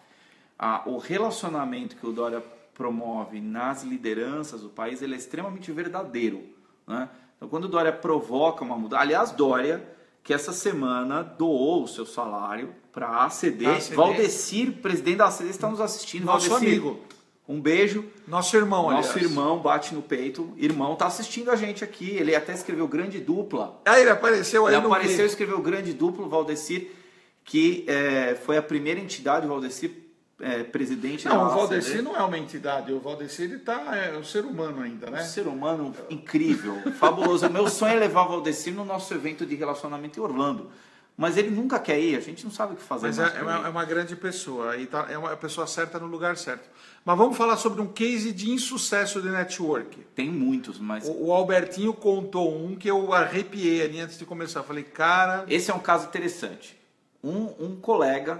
a, 0.58 0.84
o 0.86 0.98
relacionamento 0.98 1.98
que 1.98 2.08
o 2.08 2.14
Dória 2.14 2.42
promove 2.74 3.42
nas 3.42 3.84
lideranças 3.84 4.62
do 4.62 4.70
país, 4.70 5.02
ele 5.02 5.16
é 5.16 5.18
extremamente 5.18 5.72
verdadeiro. 5.72 6.44
Né? 6.88 7.10
Então, 7.36 7.50
quando 7.50 7.66
o 7.66 7.68
Dória 7.68 7.92
provoca 7.92 8.64
uma 8.64 8.78
mudança, 8.78 9.02
aliás, 9.02 9.32
Dória 9.32 9.86
que 10.24 10.34
essa 10.34 10.54
semana 10.54 11.24
doou 11.24 11.84
o 11.84 11.88
seu 11.88 12.06
salário 12.06 12.74
para 12.92 13.08
a 13.08 13.26
ACD. 13.26 13.66
ACD. 13.66 13.96
Valdecir, 13.96 14.74
presidente 14.74 15.18
da 15.18 15.28
ACD, 15.28 15.50
está 15.50 15.70
nos 15.70 15.82
assistindo. 15.82 16.26
Nosso 16.26 16.50
Valdecir, 16.50 16.78
amigo. 16.78 17.00
Um 17.48 17.60
beijo. 17.60 18.06
Nosso 18.28 18.56
irmão, 18.56 18.92
Nosso 18.92 19.12
aliás. 19.12 19.30
irmão 19.30 19.60
bate 19.60 19.94
no 19.94 20.02
peito. 20.02 20.54
Irmão 20.58 20.96
tá 20.96 21.08
assistindo 21.08 21.52
a 21.52 21.56
gente 21.56 21.84
aqui. 21.84 22.12
Ele 22.12 22.36
até 22.36 22.54
escreveu 22.54 22.88
grande 22.88 23.20
dupla. 23.20 23.82
Ah, 23.86 24.00
ele 24.00 24.10
apareceu 24.10 24.68
aí 24.68 24.76
Ele 24.76 24.86
apareceu 24.86 25.26
e 25.26 25.28
escreveu 25.28 25.60
grande 25.60 25.92
duplo, 25.94 26.30
Valdecir, 26.30 26.92
que 27.44 27.84
é, 27.88 28.36
foi 28.36 28.58
a 28.58 28.62
primeira 28.62 29.00
entidade, 29.00 29.48
Valdecir, 29.48 29.92
é, 30.42 30.64
presidente 30.64 31.28
não, 31.28 31.38
da 31.38 31.46
o 31.46 31.50
Valdeci 31.56 32.02
não 32.02 32.16
é 32.16 32.24
uma 32.24 32.38
entidade, 32.38 32.92
o 32.92 33.00
Valdeci 33.00 33.44
ele 33.44 33.60
tá, 33.60 33.96
é 33.96 34.18
um 34.18 34.24
ser 34.24 34.44
humano 34.44 34.82
ainda, 34.82 35.10
né? 35.10 35.22
Um 35.22 35.26
ser 35.26 35.48
humano 35.48 35.94
incrível, 36.10 36.76
fabuloso. 36.98 37.48
O 37.48 37.50
meu 37.50 37.68
sonho 37.68 37.94
é 37.94 38.00
levar 38.00 38.26
o 38.26 38.30
Valdeci 38.30 38.72
no 38.72 38.84
nosso 38.84 39.14
evento 39.14 39.46
de 39.46 39.56
relacionamento 39.56 40.20
em 40.20 40.24
Orlando. 40.24 40.70
Mas 41.18 41.38
ele 41.38 41.52
nunca 41.52 41.78
quer 41.78 42.00
ir, 42.00 42.16
a 42.16 42.20
gente 42.20 42.44
não 42.44 42.52
sabe 42.52 42.74
o 42.74 42.76
que 42.76 42.82
fazer. 42.82 43.08
Mas 43.08 43.20
é, 43.20 43.38
é, 43.38 43.42
uma, 43.44 43.68
é, 43.68 43.70
uma, 43.70 43.86
grande 43.86 44.16
pessoa, 44.16 44.76
e 44.78 44.88
tá, 44.88 45.06
é 45.10 45.18
uma 45.18 45.36
pessoa 45.38 45.68
certa 45.68 46.00
no 46.00 46.08
lugar 46.08 46.36
certo. 46.38 46.68
Mas 47.06 47.18
vamos 47.18 47.38
falar 47.38 47.58
sobre 47.58 47.82
um 47.82 47.88
case 47.88 48.32
de 48.32 48.50
insucesso 48.50 49.22
de 49.22 49.30
network. 49.30 50.00
Tem 50.16 50.32
muitos, 50.32 50.80
mas. 50.80 51.08
O, 51.08 51.26
o 51.26 51.32
Albertinho 51.32 51.94
contou 51.94 52.56
um 52.58 52.76
que 52.76 52.90
eu 52.90 53.14
arrepiei 53.14 53.84
ali 53.84 54.00
antes 54.00 54.18
de 54.18 54.26
começar. 54.26 54.64
Falei, 54.64 54.84
cara. 54.84 55.46
Esse 55.48 55.70
é 55.70 55.74
um 55.74 55.80
caso 55.80 56.08
interessante. 56.08 56.80
Um, 57.24 57.54
um 57.60 57.76
colega 57.76 58.40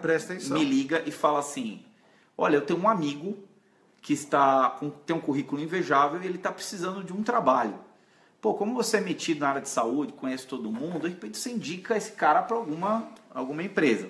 me 0.50 0.66
liga 0.66 1.04
e 1.06 1.12
fala 1.12 1.40
assim: 1.40 1.84
Olha, 2.38 2.56
eu 2.56 2.66
tenho 2.66 2.80
um 2.80 2.88
amigo 2.88 3.38
que 4.02 4.14
está 4.14 4.80
tem 5.06 5.16
um 5.16 5.22
currículo 5.22 5.62
invejável 5.62 6.22
e 6.22 6.26
ele 6.26 6.38
está 6.38 6.52
precisando 6.52 7.04
de 7.04 7.14
um 7.14 7.22
trabalho. 7.22 7.80
Pô, 8.42 8.56
como 8.56 8.74
você 8.74 8.98
é 8.98 9.02
metido 9.02 9.42
na 9.42 9.50
área 9.50 9.62
de 9.62 9.70
saúde, 9.70 10.14
conhece 10.14 10.48
todo 10.48 10.72
mundo, 10.72 11.02
de 11.02 11.10
repente 11.10 11.38
você 11.38 11.52
indica 11.52 11.96
esse 11.96 12.14
cara 12.14 12.42
para 12.42 12.58
alguma, 12.58 13.08
alguma 13.30 13.62
empresa. 13.62 14.10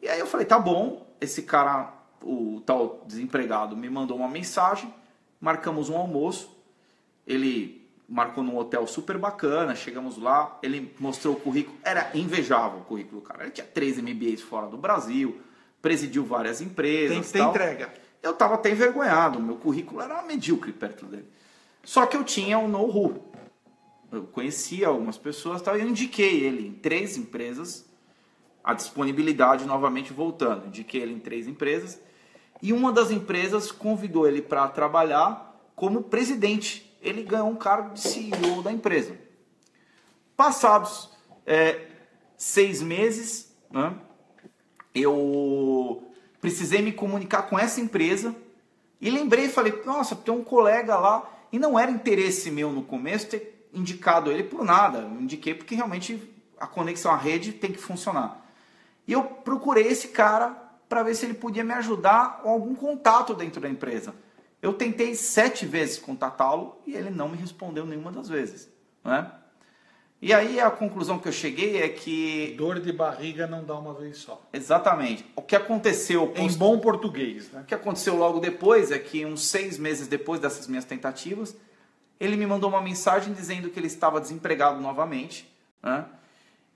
E 0.00 0.08
aí 0.08 0.18
eu 0.18 0.26
falei, 0.26 0.46
tá 0.46 0.58
bom, 0.58 1.06
esse 1.20 1.42
cara, 1.42 1.92
o 2.22 2.62
tal 2.64 3.04
desempregado, 3.06 3.76
me 3.76 3.90
mandou 3.90 4.16
uma 4.16 4.28
mensagem, 4.28 4.92
marcamos 5.38 5.90
um 5.90 5.96
almoço, 5.98 6.50
ele 7.26 7.86
marcou 8.08 8.42
num 8.42 8.56
hotel 8.56 8.86
super 8.86 9.18
bacana, 9.18 9.74
chegamos 9.74 10.16
lá, 10.16 10.58
ele 10.62 10.94
mostrou 10.98 11.34
o 11.34 11.40
currículo, 11.40 11.76
era 11.82 12.10
invejável 12.14 12.80
o 12.80 12.84
currículo 12.84 13.20
do 13.20 13.26
cara, 13.26 13.42
ele 13.42 13.52
tinha 13.52 13.66
três 13.66 14.00
MBAs 14.00 14.40
fora 14.40 14.66
do 14.66 14.78
Brasil, 14.78 15.40
presidiu 15.86 16.24
várias 16.24 16.60
empresas. 16.60 17.30
Tem, 17.30 17.40
tem 17.40 17.48
entrega. 17.48 17.94
Eu 18.20 18.32
estava 18.32 18.54
até 18.54 18.72
envergonhado, 18.72 19.38
meu 19.38 19.54
currículo 19.54 20.00
era 20.00 20.20
medíocre 20.22 20.72
perto 20.72 21.06
dele. 21.06 21.28
Só 21.84 22.06
que 22.06 22.16
eu 22.16 22.24
tinha 22.24 22.58
um 22.58 22.66
know-how. 22.66 23.32
Eu 24.10 24.24
conhecia 24.24 24.88
algumas 24.88 25.16
pessoas, 25.16 25.62
tal, 25.62 25.78
e 25.78 25.82
eu 25.82 25.88
indiquei 25.88 26.42
ele 26.42 26.66
em 26.66 26.72
três 26.72 27.16
empresas, 27.16 27.88
a 28.64 28.74
disponibilidade 28.74 29.64
novamente 29.64 30.12
voltando. 30.12 30.66
Indiquei 30.66 31.02
ele 31.02 31.12
em 31.12 31.20
três 31.20 31.46
empresas, 31.46 32.00
e 32.60 32.72
uma 32.72 32.90
das 32.90 33.12
empresas 33.12 33.70
convidou 33.70 34.26
ele 34.26 34.42
para 34.42 34.66
trabalhar 34.66 35.56
como 35.76 36.02
presidente. 36.02 36.98
Ele 37.00 37.22
ganhou 37.22 37.48
um 37.48 37.54
cargo 37.54 37.94
de 37.94 38.00
CEO 38.00 38.60
da 38.60 38.72
empresa. 38.72 39.16
Passados 40.36 41.10
é, 41.46 41.86
seis 42.36 42.82
meses, 42.82 43.54
né, 43.70 43.94
eu 45.00 46.02
precisei 46.40 46.80
me 46.80 46.92
comunicar 46.92 47.42
com 47.42 47.58
essa 47.58 47.80
empresa 47.80 48.34
e 49.00 49.10
lembrei, 49.10 49.48
falei, 49.48 49.82
nossa, 49.84 50.16
tem 50.16 50.32
um 50.32 50.42
colega 50.42 50.96
lá, 50.96 51.30
e 51.52 51.58
não 51.58 51.78
era 51.78 51.90
interesse 51.90 52.50
meu 52.50 52.72
no 52.72 52.82
começo 52.82 53.28
ter 53.28 53.68
indicado 53.72 54.32
ele 54.32 54.42
por 54.42 54.64
nada, 54.64 55.00
eu 55.00 55.20
indiquei 55.20 55.54
porque 55.54 55.74
realmente 55.74 56.20
a 56.58 56.66
conexão 56.66 57.12
à 57.12 57.16
rede 57.16 57.52
tem 57.52 57.70
que 57.70 57.78
funcionar. 57.78 58.44
E 59.06 59.12
eu 59.12 59.22
procurei 59.22 59.86
esse 59.86 60.08
cara 60.08 60.50
para 60.88 61.02
ver 61.02 61.14
se 61.14 61.26
ele 61.26 61.34
podia 61.34 61.62
me 61.62 61.74
ajudar 61.74 62.38
com 62.38 62.48
algum 62.48 62.74
contato 62.74 63.34
dentro 63.34 63.60
da 63.60 63.68
empresa. 63.68 64.14
Eu 64.62 64.72
tentei 64.72 65.14
sete 65.14 65.66
vezes 65.66 65.98
contatá-lo 65.98 66.76
e 66.86 66.94
ele 66.94 67.10
não 67.10 67.28
me 67.28 67.36
respondeu 67.36 67.84
nenhuma 67.84 68.10
das 68.10 68.28
vezes. 68.28 68.68
Né? 69.04 69.30
E 70.20 70.32
aí 70.32 70.58
a 70.58 70.70
conclusão 70.70 71.18
que 71.18 71.28
eu 71.28 71.32
cheguei 71.32 71.82
é 71.82 71.88
que. 71.88 72.54
Dor 72.56 72.80
de 72.80 72.92
barriga 72.92 73.46
não 73.46 73.62
dá 73.62 73.74
uma 73.74 73.92
vez 73.92 74.18
só. 74.18 74.40
Exatamente. 74.52 75.26
O 75.36 75.42
que 75.42 75.54
aconteceu. 75.54 76.32
Em 76.36 76.50
bom 76.54 76.78
português, 76.78 77.50
né? 77.52 77.60
O 77.60 77.64
que 77.64 77.74
aconteceu 77.74 78.16
logo 78.16 78.40
depois 78.40 78.90
é 78.90 78.98
que, 78.98 79.26
uns 79.26 79.46
seis 79.46 79.78
meses 79.78 80.08
depois 80.08 80.40
dessas 80.40 80.66
minhas 80.66 80.84
tentativas, 80.84 81.54
ele 82.18 82.36
me 82.36 82.46
mandou 82.46 82.70
uma 82.70 82.80
mensagem 82.80 83.34
dizendo 83.34 83.68
que 83.68 83.78
ele 83.78 83.88
estava 83.88 84.20
desempregado 84.20 84.80
novamente. 84.80 85.52
Né? 85.82 86.04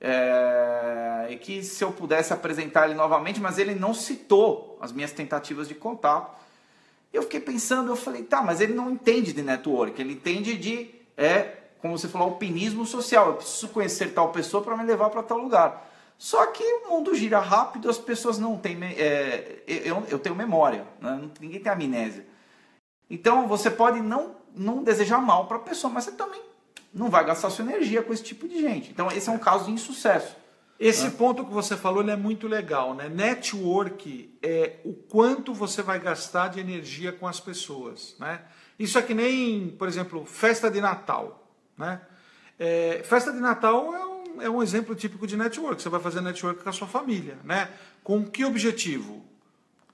É... 0.00 1.29
E 1.31 1.37
que 1.37 1.62
se 1.62 1.83
eu 1.83 1.92
pudesse 1.92 2.33
apresentar 2.33 2.87
ele 2.87 2.94
novamente, 2.94 3.40
mas 3.40 3.59
ele 3.59 3.74
não 3.74 3.94
citou 3.94 4.79
as 4.83 4.92
minhas 4.92 5.12
tentativas 5.12 5.66
de 5.66 5.74
contato. 5.74 6.38
Eu 7.12 7.22
fiquei 7.22 7.40
pensando, 7.40 7.90
eu 7.90 7.96
falei, 7.96 8.22
tá, 8.22 8.42
mas 8.42 8.61
ele 8.61 8.74
não 8.74 8.90
entende 8.90 9.33
de 9.33 9.42
network, 9.42 10.00
ele 10.00 10.12
entende 10.12 10.57
de 10.57 10.90
é, 11.16 11.60
como 11.81 11.97
você 11.97 12.09
falou, 12.09 12.29
alpinismo 12.29 12.85
social. 12.85 13.29
Eu 13.29 13.35
preciso 13.35 13.69
conhecer 13.69 14.12
tal 14.12 14.31
pessoa 14.31 14.62
para 14.62 14.77
me 14.77 14.85
levar 14.85 15.11
para 15.11 15.23
tal 15.23 15.38
lugar. 15.38 15.88
Só 16.19 16.45
que 16.47 16.62
o 16.62 16.90
mundo 16.90 17.14
gira 17.14 17.38
rápido, 17.38 17.88
as 17.88 17.97
pessoas 17.97 18.38
não 18.38 18.57
têm. 18.59 18.79
É, 18.83 19.62
eu, 19.66 20.05
eu 20.09 20.19
tenho 20.19 20.35
memória, 20.35 20.87
né? 21.01 21.21
ninguém 21.40 21.61
tem 21.61 21.73
amnésia. 21.73 22.27
Então 23.09 23.49
você 23.49 23.71
pode 23.71 24.01
não, 24.01 24.37
não 24.55 24.83
desejar 24.83 25.19
mal 25.19 25.47
para 25.47 25.57
a 25.57 25.61
pessoa, 25.61 25.93
mas 25.93 26.05
você 26.05 26.12
também 26.12 26.43
não 26.93 27.09
vai 27.09 27.25
gastar 27.25 27.49
sua 27.49 27.64
energia 27.64 28.03
com 28.03 28.12
esse 28.12 28.23
tipo 28.23 28.47
de 28.47 28.61
gente. 28.61 28.90
Então 28.90 29.09
esse 29.11 29.29
é 29.29 29.33
um 29.33 29.38
caso 29.38 29.64
de 29.64 29.71
insucesso. 29.71 30.37
Esse 30.79 31.05
né? 31.05 31.11
ponto 31.11 31.45
que 31.45 31.53
você 31.53 31.77
falou 31.77 32.07
é 32.09 32.16
muito 32.16 32.49
legal, 32.49 32.95
né? 32.95 33.09
Network 33.09 34.38
é 34.43 34.77
o 34.85 34.95
quanto 34.95 35.53
você 35.53 35.83
vai 35.83 35.99
gastar 36.01 36.49
de 36.49 36.61
energia 36.61 37.12
com 37.12 37.27
as 37.27 37.38
pessoas, 37.38 38.14
né? 38.19 38.40
Isso 38.79 38.99
é 38.99 39.03
que 39.03 39.12
nem, 39.12 39.69
por 39.71 39.87
exemplo, 39.87 40.25
festa 40.25 40.71
de 40.71 40.81
Natal. 40.81 41.39
Né? 41.81 41.99
É, 42.59 43.01
festa 43.05 43.33
de 43.33 43.40
Natal 43.40 43.95
é 43.95 44.07
um, 44.07 44.43
é 44.43 44.51
um 44.51 44.62
exemplo 44.62 44.95
típico 44.95 45.27
de 45.27 45.35
network. 45.35 45.81
Você 45.81 45.88
vai 45.88 45.99
fazer 45.99 46.21
network 46.21 46.62
com 46.62 46.69
a 46.69 46.73
sua 46.73 46.87
família, 46.87 47.38
né? 47.43 47.71
Com 48.05 48.23
que 48.25 48.45
objetivo? 48.45 49.25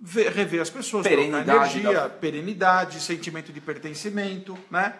Ver, 0.00 0.30
rever 0.30 0.60
as 0.60 0.68
pessoas, 0.68 1.06
perenidade 1.06 1.78
energia, 1.78 1.92
da... 1.92 2.08
perenidade, 2.10 3.00
sentimento 3.00 3.52
de 3.52 3.60
pertencimento, 3.60 4.58
né? 4.70 4.94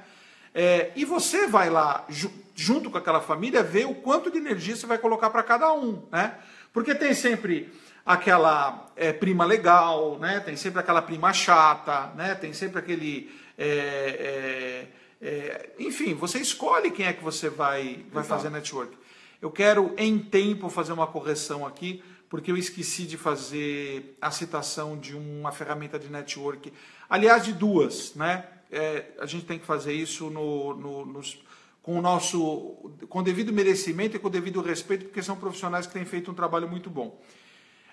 É, 0.55 0.92
e 0.96 1.05
você 1.05 1.46
vai 1.46 1.68
lá, 1.68 2.07
ju 2.09 2.31
junto 2.55 2.90
com 2.90 2.96
aquela 2.96 3.20
família, 3.20 3.62
ver 3.62 3.85
o 3.85 3.94
quanto 3.94 4.31
de 4.31 4.38
energia 4.38 4.75
você 4.75 4.87
vai 4.87 4.96
colocar 4.96 5.29
para 5.29 5.42
cada 5.42 5.70
um, 5.75 6.03
né? 6.11 6.35
Porque 6.72 6.94
tem 6.94 7.12
sempre 7.12 7.70
aquela 8.07 8.87
é, 8.96 9.12
prima 9.12 9.44
legal, 9.44 10.18
né? 10.18 10.40
Tem 10.40 10.57
sempre 10.57 10.81
aquela 10.81 11.03
prima 11.03 11.33
chata, 11.35 12.12
né? 12.14 12.35
Tem 12.35 12.55
sempre 12.55 12.79
aquele 12.79 13.31
é, 13.59 14.87
é 15.20 15.70
enfim, 15.79 16.14
você 16.14 16.38
escolhe 16.38 16.90
quem 16.90 17.07
é 17.07 17.12
que 17.12 17.22
você 17.22 17.48
vai, 17.48 18.05
vai 18.12 18.24
fazer 18.24 18.50
network. 18.50 18.96
Eu 19.40 19.50
quero, 19.50 19.94
em 19.98 20.18
tempo, 20.18 20.68
fazer 20.68 20.92
uma 20.92 21.07
correção 21.07 21.66
aqui, 21.66 22.02
porque 22.29 22.50
eu 22.50 22.57
esqueci 22.57 23.05
de 23.05 23.16
fazer 23.16 24.16
a 24.20 24.31
citação 24.31 24.98
de 24.98 25.14
uma 25.14 25.52
ferramenta 25.52 25.98
de 25.98 26.09
network. 26.09 26.72
Aliás, 27.09 27.44
de 27.44 27.52
duas, 27.52 28.14
né? 28.14 28.44
É, 28.70 29.05
a 29.20 29.26
gente 29.26 29.46
tem 29.46 29.59
que 29.59 29.66
fazer 29.66 29.92
isso 29.92 30.29
no, 30.29 30.74
no, 30.74 31.07
nos, 31.07 31.38
com 31.83 31.98
o 31.98 32.02
nosso, 32.02 32.90
com 33.09 33.20
o 33.20 33.22
devido 33.22 33.52
merecimento 33.52 34.16
e 34.16 34.18
com 34.18 34.26
o 34.26 34.31
devido 34.31 34.61
respeito, 34.61 35.05
porque 35.05 35.22
são 35.22 35.37
profissionais 35.37 35.87
que 35.87 35.92
têm 35.92 36.05
feito 36.05 36.31
um 36.31 36.35
trabalho 36.35 36.68
muito 36.68 36.90
bom. 36.90 37.20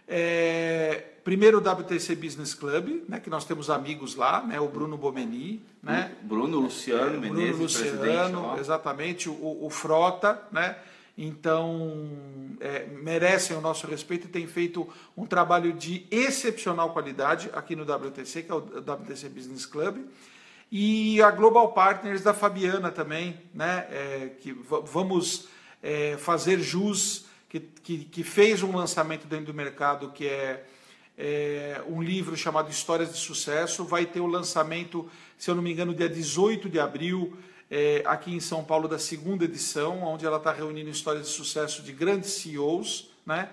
É, 0.07 1.03
primeiro 1.23 1.59
o 1.59 1.61
WTC 1.61 2.15
Business 2.15 2.53
Club, 2.53 3.03
né, 3.07 3.19
que 3.19 3.29
nós 3.29 3.45
temos 3.45 3.69
amigos 3.69 4.15
lá, 4.15 4.41
né, 4.41 4.59
o 4.59 4.67
Bruno 4.67 4.97
Bomeni, 4.97 5.61
né, 5.81 6.11
Bruno 6.21 6.59
Luciano 6.59 7.15
é, 7.15 7.19
Menezes, 7.19 7.49
Bruno 7.49 7.63
Luciano, 7.63 8.59
exatamente, 8.59 9.29
o, 9.29 9.59
o, 9.61 9.69
Frota, 9.69 10.41
né, 10.51 10.75
então 11.17 12.09
é, 12.59 12.85
merecem 12.87 13.55
o 13.55 13.61
nosso 13.61 13.87
respeito 13.87 14.25
e 14.25 14.29
têm 14.29 14.47
feito 14.47 14.87
um 15.15 15.25
trabalho 15.25 15.71
de 15.71 16.05
excepcional 16.11 16.91
qualidade 16.91 17.49
aqui 17.53 17.75
no 17.75 17.83
WTC, 17.83 18.43
que 18.43 18.51
é 18.51 18.55
o 18.55 18.59
WTC 18.59 19.29
Business 19.29 19.65
Club, 19.65 20.05
e 20.69 21.21
a 21.21 21.31
Global 21.31 21.71
Partners 21.71 22.23
da 22.23 22.33
Fabiana 22.33 22.91
também, 22.91 23.39
né, 23.53 23.87
é, 23.89 24.31
que 24.41 24.51
vamos 24.51 25.47
é, 25.81 26.17
fazer 26.17 26.59
jus 26.59 27.25
que, 27.53 27.59
que, 27.59 28.05
que 28.05 28.23
fez 28.23 28.63
um 28.63 28.75
lançamento 28.75 29.27
dentro 29.27 29.45
do 29.45 29.53
mercado 29.53 30.09
que 30.09 30.25
é, 30.25 30.65
é, 31.15 31.83
um 31.87 32.01
livro 32.01 32.35
chamado 32.35 32.71
Histórias 32.71 33.13
de 33.13 33.19
Sucesso. 33.19 33.85
Vai 33.85 34.07
ter 34.07 34.21
o 34.21 34.25
lançamento, 34.25 35.07
se 35.37 35.51
eu 35.51 35.55
não 35.55 35.61
me 35.61 35.71
engano, 35.71 35.93
dia 35.93 36.09
18 36.09 36.67
de 36.67 36.79
abril, 36.79 37.37
é, 37.69 38.01
aqui 38.07 38.33
em 38.33 38.39
São 38.39 38.63
Paulo, 38.63 38.87
da 38.87 38.97
segunda 38.97 39.45
edição, 39.45 40.01
onde 40.01 40.25
ela 40.25 40.37
está 40.37 40.51
reunindo 40.51 40.89
histórias 40.89 41.27
de 41.27 41.31
sucesso 41.31 41.83
de 41.83 41.91
grandes 41.91 42.31
CEOs. 42.31 43.11
Né? 43.23 43.47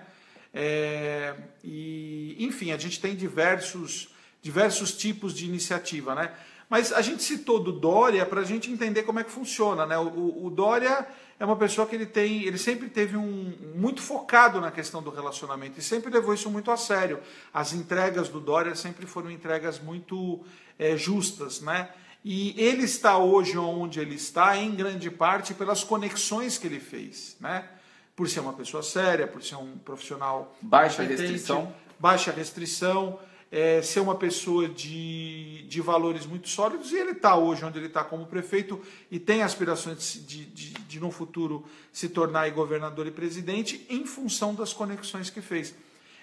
É, 0.51 1.35
e, 1.63 2.35
enfim, 2.39 2.71
a 2.71 2.77
gente 2.77 2.99
tem 2.99 3.15
diversos, 3.15 4.09
diversos 4.41 4.93
tipos 4.93 5.31
de 5.31 5.45
iniciativa. 5.45 6.15
Né? 6.15 6.33
Mas 6.71 6.93
a 6.93 7.01
gente 7.01 7.21
citou 7.21 7.59
do 7.59 7.73
Dória 7.73 8.25
para 8.25 8.39
a 8.39 8.45
gente 8.45 8.71
entender 8.71 9.03
como 9.03 9.19
é 9.19 9.25
que 9.25 9.29
funciona. 9.29 9.85
Né? 9.85 9.97
O, 9.97 10.45
o 10.45 10.49
Dória 10.49 11.05
é 11.37 11.43
uma 11.43 11.57
pessoa 11.57 11.85
que 11.85 11.93
ele 11.93 12.05
tem, 12.05 12.43
ele 12.43 12.57
sempre 12.57 12.87
teve 12.87 13.17
um 13.17 13.53
muito 13.75 14.01
focado 14.01 14.61
na 14.61 14.71
questão 14.71 15.03
do 15.03 15.09
relacionamento 15.09 15.77
e 15.77 15.83
sempre 15.83 16.09
levou 16.09 16.33
isso 16.33 16.49
muito 16.49 16.71
a 16.71 16.77
sério. 16.77 17.19
As 17.53 17.73
entregas 17.73 18.29
do 18.29 18.39
Dória 18.39 18.73
sempre 18.73 19.05
foram 19.05 19.29
entregas 19.29 19.81
muito 19.81 20.39
é, 20.79 20.95
justas, 20.95 21.59
né? 21.59 21.89
E 22.23 22.55
ele 22.57 22.83
está 22.83 23.17
hoje 23.17 23.57
onde 23.57 23.99
ele 23.99 24.15
está, 24.15 24.55
em 24.55 24.73
grande 24.73 25.11
parte 25.11 25.53
pelas 25.53 25.83
conexões 25.83 26.57
que 26.57 26.67
ele 26.67 26.79
fez, 26.79 27.35
né? 27.41 27.67
Por 28.15 28.29
ser 28.29 28.39
uma 28.39 28.53
pessoa 28.53 28.81
séria, 28.81 29.27
por 29.27 29.43
ser 29.43 29.55
um 29.55 29.77
profissional 29.79 30.55
baixa 30.61 31.03
restrição, 31.03 31.75
baixa 31.99 32.31
restrição, 32.31 33.19
é, 33.51 33.81
ser 33.81 33.99
uma 33.99 34.15
pessoa 34.15 34.69
de, 34.69 35.63
de 35.63 35.81
valores 35.81 36.25
muito 36.25 36.47
sólidos 36.47 36.93
e 36.93 36.95
ele 36.95 37.11
está 37.11 37.35
hoje 37.35 37.65
onde 37.65 37.77
ele 37.77 37.87
está 37.87 38.01
como 38.01 38.25
prefeito 38.25 38.79
e 39.11 39.19
tem 39.19 39.43
aspirações 39.43 40.23
de, 40.25 40.45
de, 40.45 40.69
de, 40.71 40.99
no 41.01 41.11
futuro 41.11 41.65
se 41.91 42.07
tornar 42.07 42.49
governador 42.51 43.05
e 43.07 43.11
presidente 43.11 43.85
em 43.89 44.05
função 44.05 44.55
das 44.55 44.71
conexões 44.71 45.29
que 45.29 45.41
fez. 45.41 45.75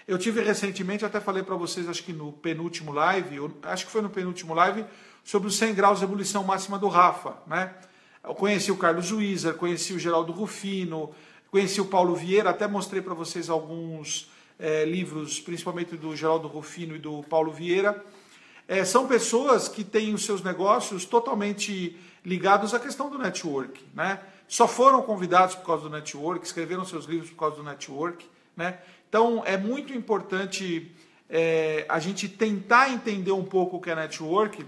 Eu 0.07 0.17
tive 0.17 0.41
recentemente, 0.41 1.05
até 1.05 1.19
falei 1.19 1.43
para 1.43 1.55
vocês, 1.55 1.87
acho 1.87 2.03
que 2.03 2.11
no 2.11 2.33
penúltimo 2.33 2.91
live, 2.91 3.39
acho 3.61 3.85
que 3.85 3.91
foi 3.91 4.01
no 4.01 4.09
penúltimo 4.09 4.55
live, 4.55 4.83
sobre 5.23 5.47
os 5.47 5.55
100 5.55 5.75
graus 5.75 5.99
de 5.99 6.05
ebulição 6.05 6.43
máxima 6.43 6.79
do 6.79 6.87
Rafa. 6.87 7.37
Né? 7.45 7.71
Eu 8.23 8.33
conheci 8.33 8.71
o 8.71 8.77
Carlos 8.77 9.11
Wieser, 9.11 9.53
conheci 9.53 9.93
o 9.93 9.99
Geraldo 9.99 10.31
Rufino, 10.31 11.11
conheci 11.51 11.79
o 11.79 11.85
Paulo 11.85 12.15
Vieira, 12.15 12.49
até 12.49 12.67
mostrei 12.67 13.03
para 13.03 13.13
vocês 13.13 13.51
alguns 13.51 14.31
é, 14.59 14.83
livros, 14.83 15.39
principalmente 15.39 15.95
do 15.95 16.13
Geraldo 16.15 16.47
Rufino 16.47 16.95
e 16.95 16.99
do 16.99 17.23
Paulo 17.23 17.51
Vieira, 17.51 18.03
é, 18.67 18.83
são 18.83 19.07
pessoas 19.07 19.67
que 19.67 19.83
têm 19.83 20.13
os 20.13 20.25
seus 20.25 20.43
negócios 20.43 21.05
totalmente 21.05 21.97
ligados 22.23 22.73
à 22.73 22.79
questão 22.79 23.09
do 23.09 23.17
network. 23.17 23.83
Né? 23.95 24.19
Só 24.47 24.67
foram 24.67 25.01
convidados 25.01 25.55
por 25.55 25.65
causa 25.65 25.83
do 25.83 25.89
network, 25.89 26.45
escreveram 26.45 26.85
seus 26.85 27.05
livros 27.05 27.29
por 27.31 27.37
causa 27.37 27.55
do 27.55 27.63
network. 27.63 28.25
Né? 28.55 28.77
Então 29.07 29.41
é 29.45 29.57
muito 29.57 29.93
importante 29.93 30.91
é, 31.29 31.85
a 31.87 31.99
gente 31.99 32.27
tentar 32.27 32.91
entender 32.91 33.31
um 33.31 33.45
pouco 33.45 33.77
o 33.77 33.81
que 33.81 33.89
é 33.89 33.95
network 33.95 34.65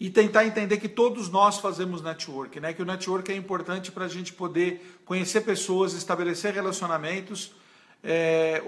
e 0.00 0.10
tentar 0.10 0.44
entender 0.44 0.78
que 0.78 0.88
todos 0.88 1.28
nós 1.30 1.58
fazemos 1.58 2.02
network, 2.02 2.58
né? 2.58 2.72
que 2.72 2.82
o 2.82 2.84
network 2.84 3.30
é 3.30 3.36
importante 3.36 3.92
para 3.92 4.06
a 4.06 4.08
gente 4.08 4.32
poder 4.32 5.00
conhecer 5.04 5.42
pessoas, 5.42 5.94
estabelecer 5.94 6.52
relacionamentos 6.52 7.52
é, 8.02 8.62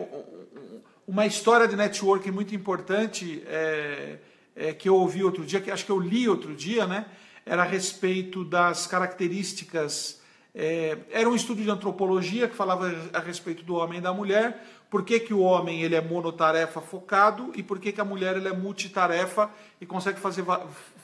uma 1.06 1.26
história 1.26 1.66
de 1.66 1.76
networking 1.76 2.30
muito 2.30 2.54
importante 2.54 3.42
é, 3.46 4.18
é, 4.54 4.72
que 4.72 4.88
eu 4.88 4.94
ouvi 4.94 5.24
outro 5.24 5.44
dia, 5.44 5.60
que 5.60 5.70
acho 5.70 5.84
que 5.84 5.92
eu 5.92 5.98
li 5.98 6.28
outro 6.28 6.54
dia, 6.54 6.86
né? 6.86 7.06
Era 7.44 7.62
a 7.62 7.66
respeito 7.66 8.44
das 8.44 8.86
características. 8.86 10.22
É, 10.54 10.96
era 11.10 11.28
um 11.28 11.34
estudo 11.34 11.62
de 11.62 11.68
antropologia 11.68 12.48
que 12.48 12.54
falava 12.54 12.90
a 13.12 13.18
respeito 13.18 13.62
do 13.64 13.74
homem 13.74 13.98
e 13.98 14.00
da 14.00 14.14
mulher. 14.14 14.64
Por 14.88 15.04
que, 15.04 15.18
que 15.18 15.34
o 15.34 15.40
homem 15.40 15.82
ele 15.82 15.96
é 15.96 16.00
monotarefa 16.00 16.80
focado 16.80 17.50
e 17.56 17.62
por 17.62 17.80
que, 17.80 17.90
que 17.90 18.00
a 18.00 18.04
mulher 18.04 18.36
ele 18.36 18.48
é 18.48 18.52
multitarefa 18.52 19.50
e 19.80 19.84
consegue 19.84 20.20
fazer 20.20 20.44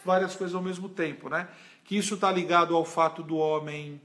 várias 0.04 0.36
coisas 0.36 0.54
ao 0.54 0.62
mesmo 0.62 0.88
tempo, 0.88 1.28
né? 1.28 1.48
Que 1.84 1.96
isso 1.96 2.14
está 2.14 2.30
ligado 2.30 2.76
ao 2.76 2.84
fato 2.84 3.22
do 3.22 3.36
homem 3.36 4.00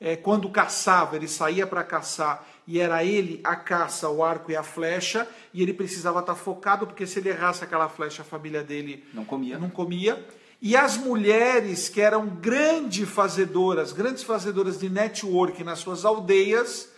é, 0.00 0.16
quando 0.16 0.48
caçava, 0.50 1.16
ele 1.16 1.28
saía 1.28 1.66
para 1.66 1.82
caçar 1.82 2.46
e 2.66 2.80
era 2.80 3.04
ele 3.04 3.40
a 3.44 3.56
caça, 3.56 4.08
o 4.08 4.22
arco 4.22 4.50
e 4.50 4.56
a 4.56 4.62
flecha, 4.62 5.26
e 5.54 5.62
ele 5.62 5.72
precisava 5.72 6.20
estar 6.20 6.34
tá 6.34 6.38
focado, 6.38 6.86
porque 6.86 7.06
se 7.06 7.18
ele 7.18 7.30
errasse 7.30 7.64
aquela 7.64 7.88
flecha, 7.88 8.22
a 8.22 8.24
família 8.24 8.62
dele 8.62 9.04
não 9.14 9.24
comia. 9.24 9.58
Não 9.58 9.70
comia. 9.70 10.26
E 10.60 10.76
as 10.76 10.96
mulheres 10.96 11.88
que 11.88 12.00
eram 12.00 12.26
grandes 12.26 13.08
fazedoras, 13.08 13.92
grandes 13.92 14.22
fazedoras 14.22 14.78
de 14.78 14.88
network 14.88 15.62
nas 15.62 15.78
suas 15.78 16.04
aldeias, 16.04 16.90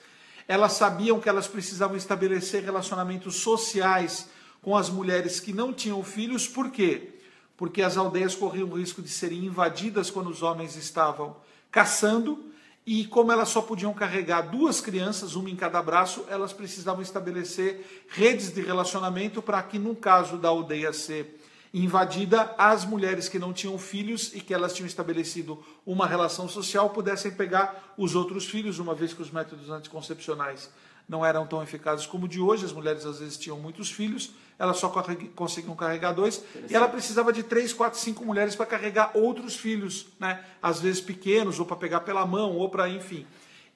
elas 0.47 0.73
sabiam 0.73 1.21
que 1.21 1.29
elas 1.29 1.47
precisavam 1.47 1.97
estabelecer 1.97 2.65
relacionamentos 2.65 3.37
sociais 3.37 4.29
com 4.63 4.77
as 4.77 4.89
mulheres 4.89 5.39
que 5.39 5.53
não 5.53 5.73
tinham 5.73 6.03
filhos, 6.03 6.49
por 6.49 6.71
quê? 6.71 7.11
Porque 7.57 7.83
as 7.83 7.97
aldeias 7.97 8.35
corriam 8.35 8.69
o 8.69 8.79
risco 8.79 9.03
de 9.03 9.09
serem 9.09 9.45
invadidas 9.45 10.11
quando 10.11 10.31
os 10.31 10.43
homens 10.43 10.77
estavam 10.77 11.37
caçando 11.71 12.49
e 12.91 13.05
como 13.05 13.31
elas 13.31 13.51
só 13.51 13.61
podiam 13.61 13.93
carregar 13.93 14.41
duas 14.41 14.81
crianças, 14.81 15.37
uma 15.37 15.51
em 15.51 15.55
cada 15.55 15.83
braço, 15.83 16.25
elas 16.27 16.55
precisavam 16.55 17.03
estabelecer 17.03 18.07
redes 18.09 18.51
de 18.51 18.63
relacionamento 18.63 19.43
para 19.43 19.63
que, 19.63 19.79
no 19.79 19.95
caso 19.95 20.39
da 20.39 20.49
aldeia 20.49 20.91
ser 20.91 21.39
invadida, 21.75 22.55
as 22.57 22.87
mulheres 22.87 23.29
que 23.29 23.39
não 23.39 23.53
tinham 23.53 23.77
filhos 23.77 24.33
e 24.35 24.41
que 24.41 24.55
elas 24.55 24.73
tinham 24.73 24.87
estabelecido 24.87 25.63
uma 25.85 26.07
relação 26.07 26.49
social 26.49 26.89
pudessem 26.89 27.31
pegar 27.31 27.93
os 27.99 28.15
outros 28.15 28.47
filhos, 28.47 28.79
uma 28.79 28.95
vez 28.95 29.13
que 29.13 29.21
os 29.21 29.31
métodos 29.31 29.69
anticoncepcionais 29.69 30.71
não 31.09 31.25
eram 31.25 31.47
tão 31.47 31.63
eficazes 31.63 32.07
como 32.07 32.29
de 32.29 32.41
hoje, 32.41 32.65
as 32.65 32.73
mulheres 32.73 33.07
às 33.07 33.19
vezes 33.19 33.39
tinham 33.39 33.59
muitos 33.59 33.91
filhos, 33.91 34.33
elas 34.59 34.77
só 34.77 34.93
conseguiam 35.35 35.75
carregar 35.75 36.13
dois, 36.13 36.45
e 36.69 36.75
ela 36.75 36.89
precisava 36.89 37.33
de 37.33 37.43
três, 37.43 37.73
quatro, 37.73 37.99
cinco 37.99 38.25
mulheres 38.25 38.55
para 38.55 38.67
carregar 38.67 39.13
outros 39.15 39.57
filhos, 39.57 40.09
né? 40.21 40.45
às 40.63 40.81
vezes 40.81 41.01
pequenos, 41.01 41.59
ou 41.59 41.65
para 41.65 41.77
pegar 41.77 42.01
pela 42.01 42.27
mão, 42.27 42.57
ou 42.57 42.69
para, 42.69 42.89
enfim. 42.89 43.27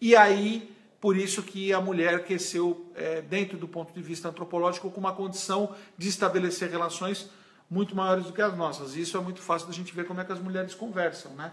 E 0.01 0.15
aí, 0.15 0.71
por 1.01 1.17
isso 1.17 1.43
que 1.43 1.73
a 1.73 1.81
mulher 1.81 2.25
cresceu, 2.25 2.91
é, 2.95 3.23
dentro 3.23 3.57
do 3.57 3.67
ponto 3.67 3.95
de 3.95 4.03
vista 4.03 4.29
antropológico, 4.29 4.91
com 4.91 5.01
uma 5.01 5.13
condição 5.13 5.75
de 5.97 6.09
estabelecer 6.09 6.69
relações 6.69 7.31
muito 7.71 7.97
maiores 7.97 8.27
do 8.27 8.33
que 8.33 8.43
as 8.43 8.55
nossas. 8.55 8.95
E 8.97 9.01
isso 9.01 9.17
é 9.17 9.21
muito 9.21 9.41
fácil 9.41 9.69
da 9.69 9.73
gente 9.73 9.95
ver 9.95 10.05
como 10.05 10.21
é 10.21 10.25
que 10.25 10.33
as 10.33 10.41
mulheres 10.41 10.75
conversam, 10.75 11.33
né? 11.33 11.53